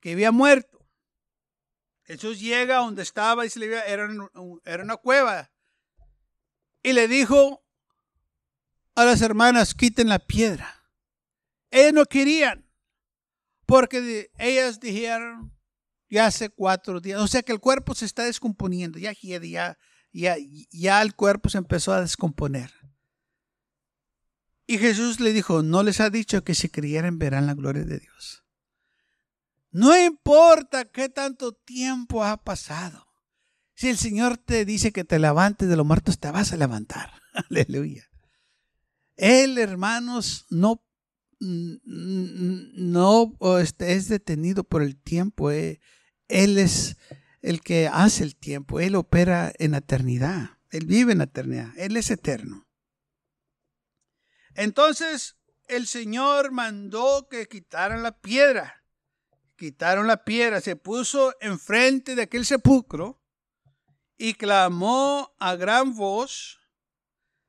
que 0.01 0.13
había 0.13 0.31
muerto. 0.31 0.87
Jesús 2.05 2.39
llega 2.39 2.77
a 2.77 2.83
donde 2.83 3.03
estaba 3.03 3.47
y 3.47 3.51
se 3.51 3.61
le 3.61 3.69
veía, 3.69 3.87
era, 3.87 4.09
era 4.65 4.83
una 4.83 4.97
cueva 4.99 5.51
y 6.87 6.93
le 6.93 7.09
dijo 7.09 7.67
a 8.95 9.05
las 9.05 9.21
hermanas, 9.21 9.75
quiten 9.75 10.09
la 10.09 10.21
piedra. 10.21 10.85
Ellas 11.73 11.93
no 11.93 12.05
querían, 12.05 12.65
porque 13.67 14.31
ellas 14.39 14.79
dijeron, 14.79 15.53
ya 16.09 16.27
hace 16.27 16.49
cuatro 16.49 17.01
días, 17.01 17.21
o 17.21 17.27
sea 17.27 17.43
que 17.43 17.51
el 17.51 17.59
cuerpo 17.59 17.97
se 17.97 18.05
está 18.05 18.23
descomponiendo, 18.23 19.01
ya, 19.01 19.13
ya, 19.21 19.77
ya, 20.13 20.37
ya 20.71 21.03
el 21.03 21.17
cuerpo 21.17 21.49
se 21.49 21.59
empezó 21.59 21.93
a 21.93 22.03
descomponer. 22.03 22.73
Y 24.69 24.79
Jesús 24.79 25.19
le 25.19 25.33
dijo, 25.33 25.65
no 25.65 25.83
les 25.83 26.01
ha 26.01 26.09
dicho 26.09 26.45
que 26.45 26.55
si 26.55 26.69
creyeran 26.69 27.19
verán 27.19 27.47
la 27.47 27.55
gloria 27.55 27.83
de 27.83 27.99
Dios. 27.99 28.45
No 29.73 30.01
importa 30.01 30.85
qué 30.85 31.09
tanto 31.09 31.51
tiempo 31.53 32.23
ha 32.23 32.37
pasado. 32.45 33.06
Si 33.77 33.91
el 33.91 33.99
Señor 33.99 34.39
te 34.39 34.65
dice 34.65 34.91
que 34.91 35.05
te 35.05 35.19
levantes 35.19 35.69
de 35.69 35.77
los 35.77 35.85
muertos, 35.85 36.19
te 36.19 36.31
vas 36.31 36.51
a 36.53 36.57
levantar. 36.57 37.13
Aleluya. 37.51 38.09
Él, 39.17 39.59
hermanos, 39.59 40.47
no, 40.49 40.83
no 41.39 43.37
este, 43.61 43.93
es 43.93 44.09
detenido 44.09 44.65
por 44.65 44.83
el 44.83 44.97
tiempo. 44.97 45.51
Eh. 45.51 45.79
Él 46.29 46.57
es, 46.57 46.97
el 47.43 47.61
que 47.61 47.87
hace 47.87 48.25
el 48.25 48.35
tiempo. 48.35 48.81
Él 48.81 48.95
opera 48.95 49.53
en 49.59 49.75
eternidad. 49.75 50.59
Él 50.71 50.87
vive 50.87 51.13
en 51.13 51.21
eternidad. 51.21 51.69
Él 51.77 51.99
es 51.99 52.11
eterno. 52.11 52.67
Entonces 54.55 55.37
el 55.69 55.87
Señor 55.87 56.51
mandó 56.51 57.29
que 57.29 57.47
quitaran 57.47 58.03
la 58.03 58.19
piedra. 58.19 58.85
Quitaron 59.57 60.07
la 60.07 60.25
piedra, 60.25 60.63
se 60.63 60.77
puso 60.77 61.35
enfrente 61.41 62.15
de 62.15 62.23
aquel 62.23 62.47
sepulcro 62.47 63.23
y 64.19 64.35
clamó 64.35 65.35
a 65.39 65.57
gran 65.57 65.95
voz 65.95 66.61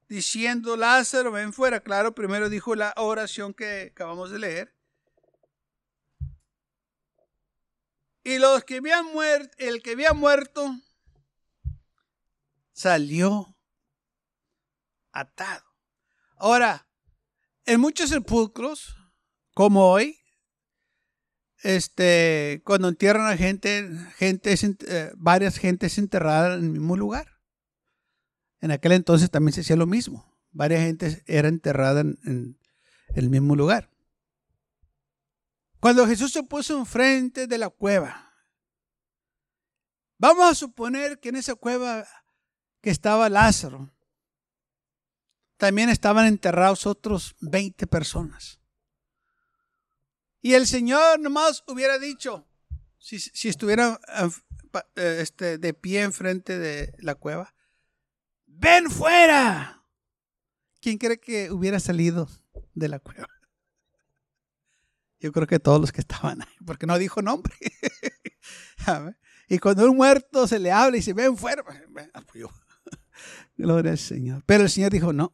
diciendo, 0.07 0.75
Lázaro, 0.77 1.31
ven 1.31 1.53
fuera. 1.53 1.81
Claro, 1.81 2.13
primero 2.13 2.49
dijo 2.49 2.75
la 2.75 2.93
oración 2.97 3.53
que 3.53 3.91
acabamos 3.91 4.31
de 4.31 4.39
leer. 4.39 4.73
Y 8.23 8.39
los 8.39 8.63
que 8.65 8.77
habían 8.77 9.05
muerto, 9.13 9.55
el 9.57 9.81
que 9.81 9.91
había 9.91 10.13
muerto, 10.13 10.75
salió 12.73 13.55
atado. 15.11 15.63
Ahora, 16.35 16.87
en 17.65 17.79
muchos 17.79 18.09
sepulcros, 18.09 18.95
como 19.53 19.89
hoy, 19.89 20.19
este, 21.63 22.61
cuando 22.63 22.87
entierran 22.87 23.27
a 23.27 23.37
gente, 23.37 23.89
gente 24.17 24.55
eh, 24.87 25.11
varias 25.15 25.57
gentes 25.57 25.97
enterradas 25.97 26.57
en 26.57 26.65
el 26.65 26.71
mismo 26.71 26.95
lugar. 26.95 27.39
En 28.59 28.71
aquel 28.71 28.93
entonces 28.93 29.29
también 29.29 29.53
se 29.53 29.61
hacía 29.61 29.75
lo 29.75 29.85
mismo. 29.85 30.37
Varias 30.51 30.81
gentes 30.81 31.23
eran 31.27 31.55
enterradas 31.55 32.05
en, 32.05 32.17
en 32.23 32.57
el 33.13 33.29
mismo 33.29 33.55
lugar. 33.55 33.89
Cuando 35.79 36.07
Jesús 36.07 36.31
se 36.31 36.43
puso 36.43 36.77
enfrente 36.77 37.47
de 37.47 37.57
la 37.57 37.69
cueva, 37.69 38.33
vamos 40.17 40.49
a 40.49 40.55
suponer 40.55 41.19
que 41.19 41.29
en 41.29 41.35
esa 41.35 41.55
cueva 41.55 42.07
que 42.81 42.89
estaba 42.89 43.29
Lázaro, 43.29 43.91
también 45.57 45.89
estaban 45.89 46.25
enterrados 46.25 46.85
otros 46.85 47.35
20 47.41 47.87
personas. 47.87 48.59
Y 50.41 50.53
el 50.53 50.67
Señor 50.67 51.19
nomás 51.19 51.63
hubiera 51.67 51.97
dicho, 51.97 52.47
si, 52.97 53.19
si 53.19 53.49
estuviera 53.49 53.99
eh, 54.95 55.19
este, 55.21 55.57
de 55.57 55.73
pie 55.73 56.01
enfrente 56.01 56.57
de 56.57 56.93
la 56.99 57.15
cueva, 57.15 57.53
ven 58.45 58.89
fuera. 58.89 59.83
¿Quién 60.81 60.97
cree 60.97 61.19
que 61.19 61.51
hubiera 61.51 61.79
salido 61.79 62.29
de 62.73 62.87
la 62.87 62.99
cueva? 62.99 63.27
Yo 65.19 65.31
creo 65.31 65.47
que 65.47 65.59
todos 65.59 65.81
los 65.81 65.91
que 65.91 66.01
estaban 66.01 66.41
ahí, 66.41 66.55
porque 66.65 66.85
no 66.85 66.97
dijo 66.97 67.21
nombre. 67.21 67.55
y 69.49 69.59
cuando 69.59 69.89
un 69.89 69.97
muerto 69.97 70.47
se 70.47 70.59
le 70.59 70.71
habla 70.71 70.97
y 70.97 71.01
se 71.01 71.13
ven 71.13 71.35
fuera, 71.35 71.63
ah, 72.13 72.21
pues 72.31 72.45
gloria 73.57 73.91
al 73.91 73.97
Señor. 73.97 74.43
Pero 74.45 74.63
el 74.63 74.69
Señor 74.69 74.91
dijo, 74.91 75.13
no. 75.13 75.33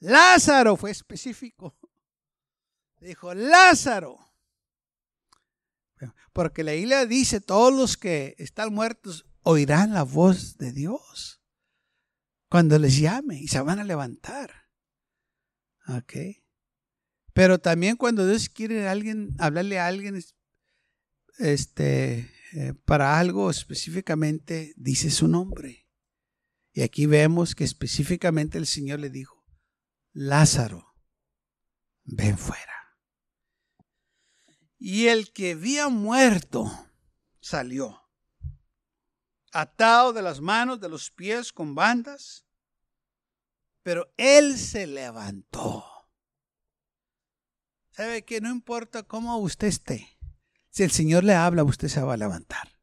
Lázaro 0.00 0.76
fue 0.76 0.90
específico. 0.90 1.76
Dijo, 3.06 3.34
Lázaro. 3.34 4.18
Porque 6.32 6.64
la 6.64 6.72
Biblia 6.72 7.06
dice, 7.06 7.40
todos 7.40 7.72
los 7.72 7.96
que 7.96 8.34
están 8.38 8.74
muertos 8.74 9.26
oirán 9.42 9.94
la 9.94 10.02
voz 10.02 10.58
de 10.58 10.72
Dios 10.72 11.40
cuando 12.48 12.78
les 12.78 12.98
llame 12.98 13.40
y 13.40 13.48
se 13.48 13.60
van 13.60 13.78
a 13.78 13.84
levantar. 13.84 14.68
Ok. 15.88 16.14
Pero 17.32 17.60
también 17.60 17.96
cuando 17.96 18.26
Dios 18.26 18.48
quiere 18.48 18.88
a 18.88 18.90
alguien, 18.90 19.36
hablarle 19.38 19.78
a 19.78 19.86
alguien 19.86 20.20
este, 21.38 22.30
eh, 22.52 22.74
para 22.84 23.18
algo 23.20 23.50
específicamente, 23.50 24.74
dice 24.76 25.10
su 25.10 25.28
nombre. 25.28 25.88
Y 26.72 26.82
aquí 26.82 27.06
vemos 27.06 27.54
que 27.54 27.64
específicamente 27.64 28.58
el 28.58 28.66
Señor 28.66 28.98
le 28.98 29.10
dijo, 29.10 29.46
Lázaro, 30.12 30.94
ven 32.04 32.36
fuera. 32.36 32.75
Y 34.78 35.06
el 35.06 35.32
que 35.32 35.52
había 35.52 35.88
muerto 35.88 36.70
salió, 37.40 38.02
atado 39.52 40.12
de 40.12 40.22
las 40.22 40.40
manos, 40.40 40.80
de 40.80 40.88
los 40.88 41.10
pies 41.10 41.52
con 41.52 41.74
bandas, 41.74 42.46
pero 43.82 44.12
él 44.16 44.58
se 44.58 44.86
levantó. 44.86 45.84
¿Sabe 47.90 48.24
que 48.24 48.40
no 48.40 48.50
importa 48.50 49.04
cómo 49.04 49.38
usted 49.38 49.68
esté? 49.68 50.18
Si 50.68 50.82
el 50.82 50.90
Señor 50.90 51.24
le 51.24 51.34
habla, 51.34 51.64
usted 51.64 51.88
se 51.88 52.02
va 52.02 52.14
a 52.14 52.18
levantar. 52.18 52.76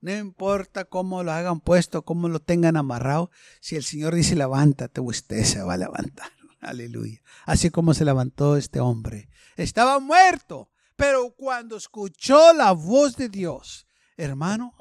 No 0.00 0.16
importa 0.16 0.86
cómo 0.86 1.22
lo 1.22 1.32
hagan 1.32 1.60
puesto, 1.60 2.06
cómo 2.06 2.30
lo 2.30 2.40
tengan 2.40 2.78
amarrado. 2.78 3.30
Si 3.60 3.76
el 3.76 3.84
Señor 3.84 4.14
dice 4.14 4.34
levántate, 4.34 5.02
usted 5.02 5.44
se 5.44 5.62
va 5.62 5.74
a 5.74 5.78
levantar. 5.78 6.32
Aleluya. 6.60 7.20
Así 7.44 7.68
como 7.68 7.92
se 7.92 8.06
levantó 8.06 8.56
este 8.56 8.80
hombre. 8.80 9.28
Estaba 9.56 9.98
muerto, 9.98 10.70
pero 11.00 11.34
cuando 11.34 11.78
escuchó 11.78 12.52
la 12.52 12.72
voz 12.72 13.16
de 13.16 13.30
Dios, 13.30 13.86
hermano, 14.18 14.74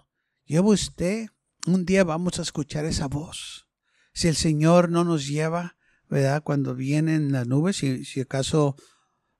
lleva 0.43 0.67
usted, 0.67 1.29
un 1.65 1.85
día 1.85 2.03
vamos 2.03 2.39
a 2.39 2.41
escuchar 2.41 2.83
esa 2.83 3.07
voz. 3.07 3.69
Si 4.11 4.27
el 4.27 4.35
Señor 4.35 4.89
no 4.89 5.05
nos 5.05 5.29
lleva, 5.29 5.77
¿verdad? 6.09 6.43
Cuando 6.43 6.75
vienen 6.75 7.31
las 7.31 7.47
nubes, 7.47 7.77
si, 7.77 8.03
si 8.03 8.19
acaso 8.19 8.75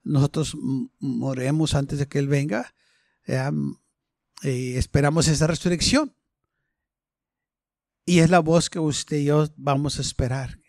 nosotros 0.04 0.56
moremos 1.00 1.76
antes 1.76 2.00
de 2.00 2.08
que 2.08 2.20
Él 2.20 2.30
venga, 2.30 2.74
esperamos 4.42 5.28
esa 5.28 5.48
resurrección. 5.48 6.16
Y 8.06 8.20
es 8.20 8.30
la 8.30 8.40
voz 8.40 8.70
que 8.70 8.80
usted 8.80 9.18
y 9.18 9.26
yo 9.26 9.50
vamos 9.58 9.98
a 10.00 10.02
esperar. 10.02 10.62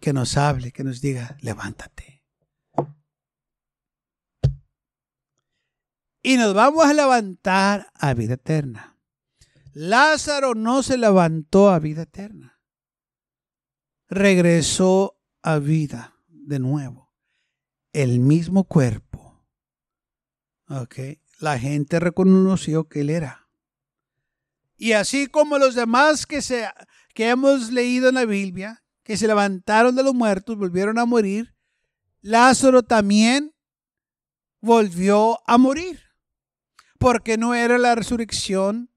Que 0.00 0.12
nos 0.12 0.36
hable, 0.36 0.72
que 0.72 0.82
nos 0.82 1.00
diga, 1.00 1.36
levántate. 1.40 2.13
Y 6.24 6.36
nos 6.36 6.54
vamos 6.54 6.84
a 6.84 6.92
levantar 6.92 7.92
a 7.94 8.14
vida 8.14 8.34
eterna. 8.34 8.98
Lázaro 9.74 10.56
no 10.56 10.82
se 10.82 10.98
levantó 10.98 11.70
a 11.70 11.78
vida 11.78 12.02
eterna. 12.02 12.60
Regresó 14.08 15.20
a 15.42 15.60
vida 15.60 16.16
de 16.26 16.58
nuevo. 16.58 17.12
El 17.92 18.18
mismo 18.18 18.64
cuerpo. 18.64 19.46
¿Ok? 20.68 20.98
la 21.44 21.58
gente 21.58 22.00
reconoció 22.00 22.88
que 22.88 23.02
él 23.02 23.10
era. 23.10 23.48
Y 24.76 24.92
así 24.92 25.26
como 25.26 25.58
los 25.58 25.74
demás 25.74 26.26
que, 26.26 26.42
se, 26.42 26.68
que 27.14 27.28
hemos 27.28 27.70
leído 27.70 28.08
en 28.08 28.16
la 28.16 28.24
Biblia, 28.24 28.82
que 29.02 29.16
se 29.16 29.26
levantaron 29.26 29.94
de 29.94 30.02
los 30.02 30.14
muertos, 30.14 30.56
volvieron 30.56 30.98
a 30.98 31.04
morir, 31.04 31.54
Lázaro 32.22 32.82
también 32.82 33.54
volvió 34.60 35.38
a 35.46 35.58
morir. 35.58 36.03
Porque 37.04 37.36
no 37.36 37.54
era 37.54 37.76
la 37.76 37.94
resurrección 37.94 38.90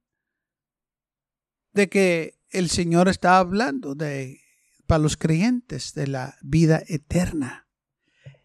de 1.74 1.90
que 1.90 2.40
el 2.48 2.70
Señor 2.70 3.06
estaba 3.06 3.36
hablando 3.36 3.94
de, 3.94 4.40
para 4.86 5.02
los 5.02 5.18
creyentes 5.18 5.92
de 5.92 6.06
la 6.06 6.38
vida 6.40 6.82
eterna. 6.88 7.68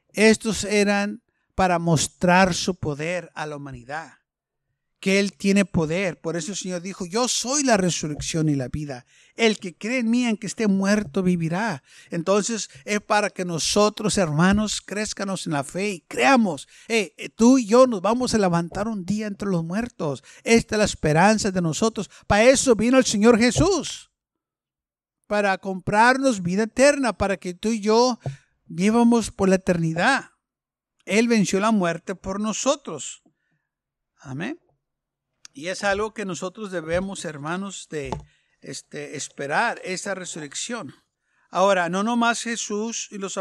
Estos 0.10 0.66
eran 0.66 1.24
para 1.56 1.80
mostrar 1.80 2.54
su 2.54 2.76
poder 2.76 3.32
a 3.36 3.46
la 3.46 3.56
humanidad, 3.56 4.16
que 5.04 5.20
Él 5.20 5.34
tiene 5.34 5.66
poder. 5.66 6.22
Por 6.22 6.38
eso 6.38 6.54
el 6.54 6.58
Señor 6.58 6.82
dijo, 6.82 7.06
yo 7.06 7.28
soy 7.28 7.66
la 7.66 7.76
resurrección 7.76 8.48
y 8.48 8.56
la 8.56 8.70
vida. 8.70 9.06
El 9.36 9.60
que 9.60 9.76
cree 9.76 10.00
en 10.00 10.10
mí, 10.10 10.38
que 10.38 10.48
esté 10.48 10.70
muerto, 10.70 11.22
vivirá. 11.22 11.84
Entonces 12.10 12.70
es 12.86 13.02
para 13.02 13.30
que 13.30 13.44
nosotros, 13.44 14.18
hermanos, 14.18 14.80
crezcanos 14.80 15.46
en 15.46 15.52
la 15.52 15.66
fe 15.66 15.90
y 15.90 16.00
creamos. 16.08 16.70
Eh, 16.88 17.14
tú 17.36 17.58
y 17.58 17.66
yo 17.66 17.86
nos 17.86 18.02
vamos 18.02 18.34
a 18.34 18.38
levantar 18.38 18.88
un 18.88 19.04
día 19.04 19.28
entre 19.28 19.50
los 19.50 19.66
muertos. 19.66 20.24
Esta 20.46 20.76
es 20.76 20.80
la 20.80 20.86
esperanza 20.86 21.52
de 21.52 21.62
nosotros. 21.62 22.10
Para 22.26 22.46
eso 22.46 22.74
vino 22.74 22.98
el 22.98 23.04
Señor 23.04 23.38
Jesús. 23.38 24.10
Para 25.28 25.58
comprarnos 25.58 26.42
vida 26.42 26.64
eterna, 26.64 27.12
para 27.12 27.36
que 27.36 27.54
tú 27.54 27.74
y 27.74 27.82
yo 27.82 28.20
vivamos 28.68 29.32
por 29.32 29.50
la 29.50 29.56
eternidad. 29.56 30.30
Él 31.04 31.28
venció 31.28 31.60
la 31.60 31.72
muerte 31.72 32.16
por 32.16 32.40
nosotros. 32.40 33.22
Amén. 34.22 34.63
Y 35.54 35.68
es 35.68 35.84
algo 35.84 36.14
que 36.14 36.26
nosotros 36.26 36.72
debemos, 36.72 37.26
hermanos, 37.26 37.88
de 37.90 38.12
este, 38.62 39.16
esperar 39.16 39.80
esa 39.84 40.16
resurrección. 40.16 40.96
Ahora, 41.52 41.90
no 41.90 42.02
nomás 42.02 42.42
Jesús 42.42 43.08
y 43.12 43.20
los, 43.20 43.40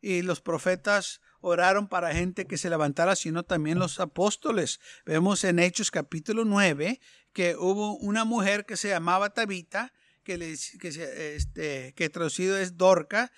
y 0.00 0.22
los 0.22 0.40
profetas 0.40 1.20
oraron 1.40 1.86
para 1.88 2.14
gente 2.14 2.46
que 2.48 2.58
se 2.58 2.68
levantara, 2.68 3.14
sino 3.14 3.44
también 3.44 3.78
los 3.78 4.00
apóstoles. 4.00 4.80
Vemos 5.06 5.44
en 5.44 5.60
Hechos 5.60 5.92
capítulo 5.92 6.44
9 6.44 7.00
que 7.32 7.54
hubo 7.56 7.96
una 7.98 8.24
mujer 8.24 8.66
que 8.66 8.76
se 8.76 8.88
llamaba 8.88 9.32
Tabita, 9.32 9.92
que, 10.24 10.56
que, 10.80 11.36
este, 11.36 11.94
que 11.94 12.10
traducido 12.10 12.58
es 12.58 12.76
Dorca, 12.76 13.30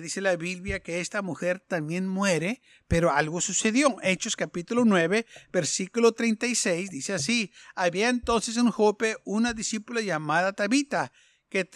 dice 0.00 0.20
la 0.20 0.36
Biblia 0.36 0.80
que 0.80 1.00
esta 1.00 1.22
mujer 1.22 1.60
también 1.60 2.06
muere, 2.06 2.62
pero 2.86 3.10
algo 3.12 3.40
sucedió. 3.40 3.96
Hechos 4.02 4.36
capítulo 4.36 4.84
9, 4.84 5.26
versículo 5.52 6.12
36, 6.12 6.90
dice 6.90 7.14
así, 7.14 7.52
había 7.74 8.08
entonces 8.08 8.56
en 8.56 8.70
Jope 8.70 9.16
una 9.24 9.54
discípula 9.54 10.00
llamada 10.00 10.52
Tabita, 10.52 11.12
que, 11.48 11.68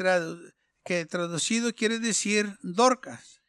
que 0.85 1.07
traducido 1.07 1.75
quiere 1.75 1.99
decir 1.99 2.59
Dorcas. 2.63 3.43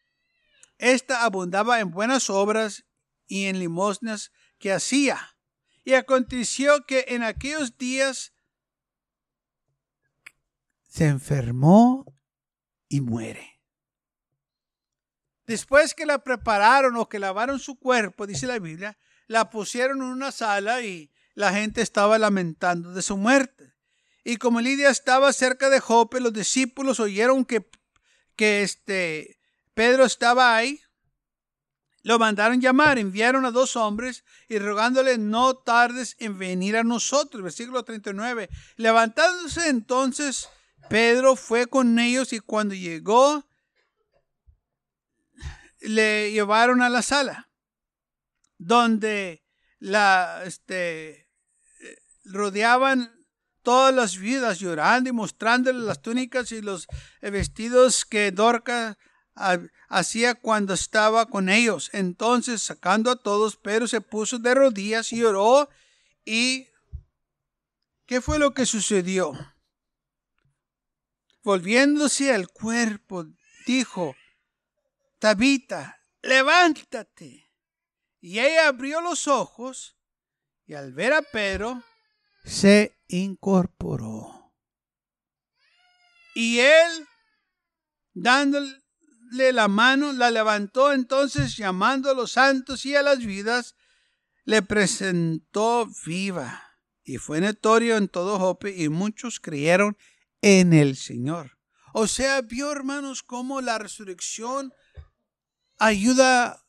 Esta 0.77 1.23
abundaba 1.23 1.79
en 1.79 1.91
buenas 1.91 2.29
obras 2.29 2.85
y 3.27 3.45
en 3.45 3.59
limosnas 3.59 4.31
que 4.57 4.71
hacía. 4.71 5.37
Y 5.83 5.93
aconteció 5.93 6.85
que 6.85 7.05
en 7.09 7.23
aquellos 7.23 7.77
días 7.77 8.33
se 10.87 11.07
enfermó 11.07 12.05
y 12.87 13.01
muere. 13.01 13.52
Después 15.45 15.93
que 15.93 16.05
la 16.05 16.23
prepararon 16.23 16.95
o 16.97 17.09
que 17.09 17.19
lavaron 17.19 17.59
su 17.59 17.77
cuerpo, 17.77 18.25
dice 18.25 18.47
la 18.47 18.59
Biblia, 18.59 18.97
la 19.27 19.49
pusieron 19.49 19.97
en 19.97 20.07
una 20.07 20.31
sala 20.31 20.81
y 20.81 21.11
la 21.35 21.51
gente 21.51 21.81
estaba 21.81 22.17
lamentando 22.17 22.93
de 22.93 23.01
su 23.01 23.17
muerte. 23.17 23.73
Y 24.23 24.37
como 24.37 24.61
Lidia 24.61 24.89
estaba 24.89 25.33
cerca 25.33 25.69
de 25.69 25.79
Jope, 25.79 26.21
los 26.21 26.31
discípulos 26.31 26.99
oyeron 26.99 27.43
que, 27.43 27.69
que 28.35 28.63
este, 28.63 29.39
Pedro 29.73 30.05
estaba 30.05 30.55
ahí. 30.55 30.79
Lo 32.03 32.19
mandaron 32.19 32.61
llamar, 32.61 32.99
enviaron 32.99 33.45
a 33.45 33.51
dos 33.51 33.75
hombres 33.75 34.23
y 34.49 34.59
rogándole 34.59 35.17
no 35.17 35.55
tardes 35.55 36.15
en 36.19 36.37
venir 36.37 36.77
a 36.77 36.83
nosotros. 36.83 37.43
Versículo 37.43 37.83
39. 37.83 38.49
Levantándose 38.75 39.69
entonces, 39.69 40.49
Pedro 40.89 41.35
fue 41.35 41.67
con 41.67 41.99
ellos 41.99 42.33
y 42.33 42.39
cuando 42.39 42.75
llegó, 42.75 43.45
le 45.83 46.31
llevaron 46.31 46.81
a 46.81 46.89
la 46.89 47.01
sala 47.01 47.49
donde 48.57 49.43
la 49.79 50.43
este, 50.45 51.29
rodeaban 52.23 53.11
todas 53.61 53.93
las 53.93 54.17
viudas 54.17 54.59
llorando 54.59 55.09
y 55.09 55.13
mostrándole 55.13 55.79
las 55.79 56.01
túnicas 56.01 56.51
y 56.51 56.61
los 56.61 56.87
vestidos 57.21 58.05
que 58.05 58.31
Dorca 58.31 58.97
hacía 59.89 60.35
cuando 60.35 60.73
estaba 60.73 61.25
con 61.25 61.49
ellos. 61.49 61.89
Entonces, 61.93 62.61
sacando 62.61 63.11
a 63.11 63.15
todos, 63.15 63.57
Pedro 63.57 63.87
se 63.87 64.01
puso 64.01 64.39
de 64.39 64.53
rodillas 64.53 65.11
y 65.11 65.23
oró. 65.23 65.69
¿Y 66.25 66.67
qué 68.05 68.21
fue 68.21 68.39
lo 68.39 68.53
que 68.53 68.65
sucedió? 68.65 69.33
Volviéndose 71.43 72.33
al 72.33 72.47
cuerpo, 72.47 73.25
dijo, 73.65 74.15
Tabita, 75.23 76.01
levántate. 76.21 77.49
Y 78.19 78.39
ella 78.39 78.67
abrió 78.67 78.99
los 78.99 79.29
ojos 79.29 79.95
y 80.65 80.73
al 80.73 80.91
ver 80.91 81.13
a 81.13 81.21
Pedro, 81.21 81.81
se 82.43 82.99
incorporó. 83.07 84.53
Y 86.35 86.59
él, 86.59 87.07
dándole 88.13 88.73
la 89.53 89.69
mano, 89.69 90.11
la 90.11 90.29
levantó 90.29 90.91
entonces 90.91 91.55
llamando 91.55 92.11
a 92.11 92.15
los 92.15 92.33
santos 92.33 92.85
y 92.85 92.93
a 92.93 93.01
las 93.01 93.19
vidas, 93.19 93.75
le 94.43 94.61
presentó 94.61 95.87
viva. 96.05 96.69
Y 97.05 97.15
fue 97.15 97.39
notorio 97.39 97.95
en 97.95 98.09
todo 98.09 98.39
Jope 98.39 98.75
y 98.75 98.89
muchos 98.89 99.39
creyeron 99.39 99.97
en 100.41 100.73
el 100.73 100.97
Señor. 100.97 101.57
O 101.93 102.07
sea, 102.07 102.41
vio 102.41 102.73
hermanos 102.73 103.23
cómo 103.23 103.61
la 103.61 103.77
resurrección 103.77 104.73
ayuda 105.83 106.65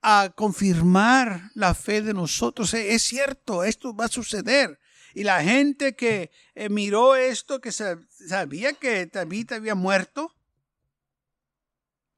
a 0.00 0.32
confirmar 0.34 1.50
la 1.54 1.74
fe 1.74 2.00
de 2.00 2.14
nosotros. 2.14 2.72
Eh, 2.74 2.94
es 2.94 3.02
cierto, 3.02 3.64
esto 3.64 3.94
va 3.94 4.06
a 4.06 4.08
suceder. 4.08 4.78
Y 5.14 5.24
la 5.24 5.42
gente 5.42 5.94
que 5.94 6.30
eh, 6.54 6.68
miró 6.68 7.16
esto, 7.16 7.60
que 7.60 7.72
sabía 7.72 8.72
que 8.74 9.06
Tabita 9.06 9.56
había 9.56 9.74
muerto, 9.74 10.32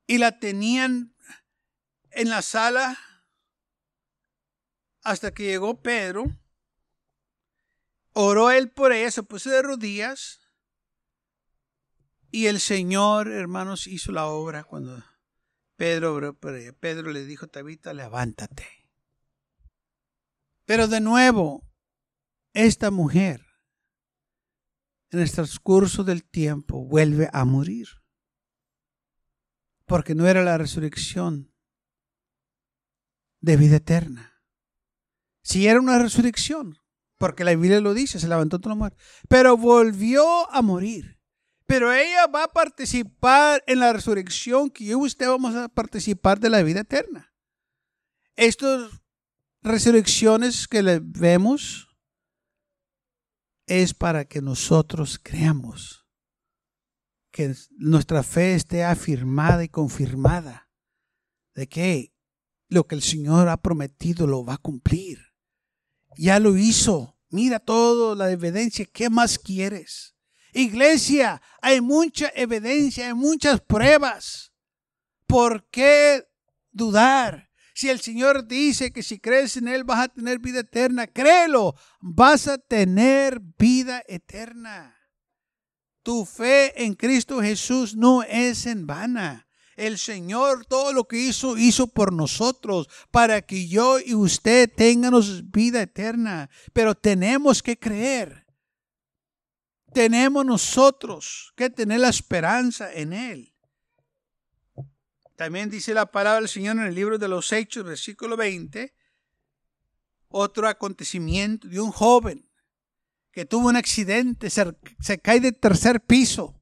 y 0.06 0.18
la 0.18 0.38
tenían 0.38 1.14
en 2.10 2.30
la 2.30 2.42
sala 2.42 2.98
hasta 5.02 5.32
que 5.32 5.44
llegó 5.44 5.82
Pedro, 5.82 6.24
oró 8.12 8.50
él 8.50 8.70
por 8.70 8.92
ella, 8.92 9.10
se 9.10 9.22
puso 9.22 9.50
de 9.50 9.62
rodillas, 9.62 10.40
y 12.30 12.46
el 12.46 12.60
Señor, 12.60 13.28
hermanos, 13.28 13.86
hizo 13.86 14.12
la 14.12 14.26
obra 14.26 14.64
cuando 14.64 15.02
Pedro, 15.78 16.36
Pedro 16.80 17.12
le 17.12 17.24
dijo, 17.24 17.46
Tabita, 17.46 17.94
levántate. 17.94 18.66
Pero 20.64 20.88
de 20.88 21.00
nuevo, 21.00 21.70
esta 22.52 22.90
mujer, 22.90 23.46
en 25.12 25.20
el 25.20 25.30
transcurso 25.30 26.02
del 26.02 26.24
tiempo, 26.24 26.84
vuelve 26.84 27.30
a 27.32 27.44
morir. 27.44 27.86
Porque 29.86 30.16
no 30.16 30.26
era 30.26 30.42
la 30.42 30.58
resurrección 30.58 31.54
de 33.40 33.56
vida 33.56 33.76
eterna. 33.76 34.42
Si 35.42 35.68
era 35.68 35.78
una 35.78 36.00
resurrección, 36.00 36.76
porque 37.18 37.44
la 37.44 37.52
Biblia 37.52 37.80
lo 37.80 37.94
dice, 37.94 38.18
se 38.18 38.26
levantó 38.26 38.58
toda 38.58 38.74
la 38.74 38.78
muerte, 38.80 38.98
pero 39.28 39.56
volvió 39.56 40.50
a 40.50 40.60
morir. 40.60 41.17
Pero 41.68 41.92
ella 41.92 42.26
va 42.26 42.44
a 42.44 42.48
participar 42.48 43.62
en 43.66 43.80
la 43.80 43.92
resurrección 43.92 44.70
que 44.70 44.86
yo 44.86 44.92
y 44.92 45.06
usted 45.06 45.28
vamos 45.28 45.54
a 45.54 45.68
participar 45.68 46.40
de 46.40 46.48
la 46.48 46.62
vida 46.62 46.80
eterna. 46.80 47.34
Estas 48.36 48.90
resurrecciones 49.60 50.66
que 50.66 50.82
le 50.82 50.98
vemos 51.02 51.94
es 53.66 53.92
para 53.92 54.24
que 54.24 54.40
nosotros 54.40 55.20
creamos, 55.22 56.06
que 57.30 57.54
nuestra 57.76 58.22
fe 58.22 58.54
esté 58.54 58.82
afirmada 58.82 59.62
y 59.62 59.68
confirmada 59.68 60.70
de 61.54 61.68
que 61.68 62.14
lo 62.70 62.86
que 62.86 62.94
el 62.94 63.02
Señor 63.02 63.46
ha 63.50 63.58
prometido 63.58 64.26
lo 64.26 64.42
va 64.42 64.54
a 64.54 64.58
cumplir. 64.58 65.18
Ya 66.16 66.40
lo 66.40 66.56
hizo. 66.56 67.18
Mira 67.28 67.58
todo 67.60 68.14
la 68.14 68.30
evidencia. 68.30 68.86
¿Qué 68.86 69.10
más 69.10 69.38
quieres? 69.38 70.17
Iglesia, 70.58 71.40
hay 71.62 71.80
mucha 71.80 72.32
evidencia, 72.34 73.06
hay 73.06 73.14
muchas 73.14 73.60
pruebas. 73.60 74.52
¿Por 75.26 75.68
qué 75.70 76.26
dudar? 76.72 77.48
Si 77.74 77.88
el 77.88 78.00
Señor 78.00 78.48
dice 78.48 78.92
que 78.92 79.04
si 79.04 79.20
crees 79.20 79.56
en 79.56 79.68
Él 79.68 79.84
vas 79.84 80.06
a 80.06 80.08
tener 80.08 80.40
vida 80.40 80.60
eterna, 80.60 81.06
créelo, 81.06 81.76
vas 82.00 82.48
a 82.48 82.58
tener 82.58 83.40
vida 83.56 84.02
eterna. 84.08 84.96
Tu 86.02 86.24
fe 86.24 86.82
en 86.82 86.94
Cristo 86.94 87.40
Jesús 87.40 87.94
no 87.94 88.24
es 88.24 88.66
en 88.66 88.84
vana. 88.84 89.46
El 89.76 89.96
Señor 89.96 90.66
todo 90.66 90.92
lo 90.92 91.06
que 91.06 91.18
hizo, 91.18 91.56
hizo 91.56 91.86
por 91.86 92.12
nosotros, 92.12 92.88
para 93.12 93.42
que 93.42 93.68
yo 93.68 94.00
y 94.00 94.14
usted 94.14 94.68
tengamos 94.74 95.48
vida 95.52 95.82
eterna. 95.82 96.50
Pero 96.72 96.96
tenemos 96.96 97.62
que 97.62 97.78
creer 97.78 98.47
tenemos 99.92 100.44
nosotros 100.44 101.52
que 101.56 101.70
tener 101.70 102.00
la 102.00 102.08
esperanza 102.08 102.92
en 102.92 103.12
Él. 103.12 103.54
También 105.36 105.70
dice 105.70 105.94
la 105.94 106.10
palabra 106.10 106.40
del 106.40 106.48
Señor 106.48 106.78
en 106.78 106.84
el 106.84 106.94
libro 106.94 107.18
de 107.18 107.28
los 107.28 107.52
Hechos, 107.52 107.84
versículo 107.84 108.36
20, 108.36 108.94
otro 110.28 110.68
acontecimiento 110.68 111.68
de 111.68 111.80
un 111.80 111.92
joven 111.92 112.50
que 113.30 113.44
tuvo 113.44 113.68
un 113.68 113.76
accidente, 113.76 114.50
se, 114.50 114.76
se 115.00 115.18
cae 115.18 115.40
del 115.40 115.56
tercer 115.56 116.00
piso 116.00 116.60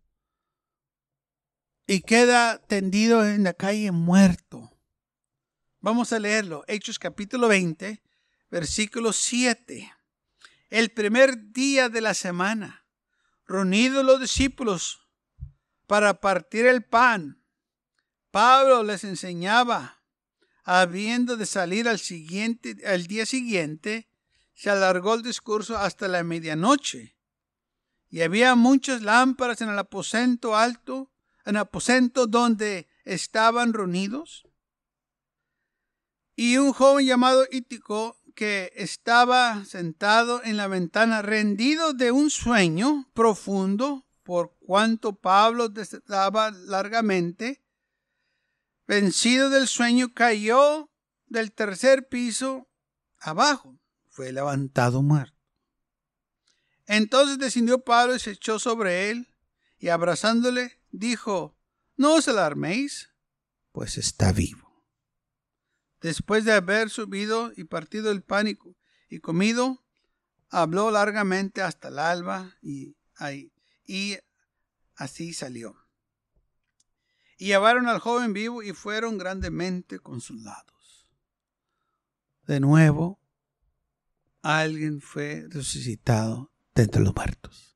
y 1.87 2.03
queda 2.03 2.59
tendido 2.67 3.25
en 3.25 3.45
la 3.45 3.55
calle 3.55 3.93
muerto. 3.93 4.71
Vamos 5.81 6.12
a 6.12 6.19
leerlo. 6.19 6.65
Hechos 6.69 6.99
capítulo 6.99 7.49
20, 7.49 8.03
versículo 8.51 9.12
7. 9.12 9.91
El 10.69 10.91
primer 10.91 11.53
día 11.53 11.89
de 11.89 12.01
la 12.01 12.12
semana 12.12 12.86
reunidos 13.47 14.05
los 14.05 14.21
discípulos 14.21 15.01
para 15.87 16.21
partir 16.21 16.67
el 16.67 16.85
pan, 16.85 17.43
Pablo 18.31 18.83
les 18.83 19.05
enseñaba, 19.05 20.03
habiendo 20.65 21.37
de 21.37 21.47
salir 21.47 21.89
al 21.89 21.99
siguiente, 21.99 22.77
al 22.87 23.07
día 23.07 23.25
siguiente, 23.25 24.11
se 24.53 24.71
alargó 24.71 25.15
el 25.15 25.23
discurso 25.23 25.79
hasta 25.79 26.09
la 26.09 26.23
medianoche. 26.23 27.17
Y 28.09 28.23
había 28.23 28.55
muchas 28.55 29.03
lámparas 29.03 29.61
en 29.61 29.69
el 29.69 29.79
aposento 29.79 30.57
alto, 30.57 31.13
en 31.45 31.57
el 31.57 31.63
aposento 31.63 32.27
donde 32.27 32.89
estaban 33.05 33.73
reunidos. 33.73 34.49
Y 36.35 36.57
un 36.59 36.73
joven 36.73 37.07
llamado 37.07 37.47
Ítico 37.51 38.21
que 38.37 38.70
estaba 38.77 39.64
sentado 39.64 40.44
en 40.44 40.59
la 40.59 40.68
ventana, 40.68 41.22
rendido 41.22 41.94
de 41.94 42.12
un 42.12 42.31
sueño 42.31 43.11
profundo, 43.14 44.07
por 44.22 44.57
cuanto 44.59 45.16
Pablo 45.16 45.72
estaba 45.75 46.51
largamente, 46.51 47.64
vencido 48.87 49.49
del 49.49 49.66
sueño, 49.66 50.12
cayó 50.12 50.90
del 51.27 51.53
tercer 51.53 52.09
piso 52.09 52.68
abajo. 53.18 53.81
Fue 54.11 54.33
levantado 54.33 55.03
muerto. 55.03 55.35
Entonces 56.87 57.38
descendió 57.38 57.83
Pablo 57.83 58.14
y 58.14 58.20
se 58.20 58.33
echó 58.33 58.59
sobre 58.59 59.11
él, 59.11 59.35
y 59.79 59.88
abrazándole, 59.88 60.81
dijo, 60.90 61.57
No 61.96 62.16
os 62.16 62.29
alarméis, 62.29 63.11
pues 63.72 63.96
está 63.96 64.33
vivo. 64.33 64.65
Después 66.07 66.45
de 66.45 66.53
haber 66.53 66.88
subido 66.88 67.51
y 67.57 67.64
partido 67.64 68.12
el 68.12 68.23
pánico 68.23 68.77
y 69.09 69.19
comido, 69.19 69.85
habló 70.51 70.92
largamente 70.92 71.62
hasta 71.62 71.88
el 71.88 71.99
alba 71.99 72.55
y, 72.62 72.97
así 74.95 75.35
salió. 75.35 75.75
Y 77.38 77.47
llevaron 77.47 77.88
al 77.88 77.99
joven 77.99 78.33
vivo 78.33 78.62
y 78.62 78.73
fueron 78.73 79.19
grandemente 79.19 79.99
consolados. 79.99 81.11
De 82.47 82.61
nuevo, 82.61 83.21
alguien 84.42 85.01
fue 85.01 85.49
resucitado 85.49 86.53
de 86.77 86.85
entre 86.85 87.03
los 87.03 87.16
muertos. 87.16 87.76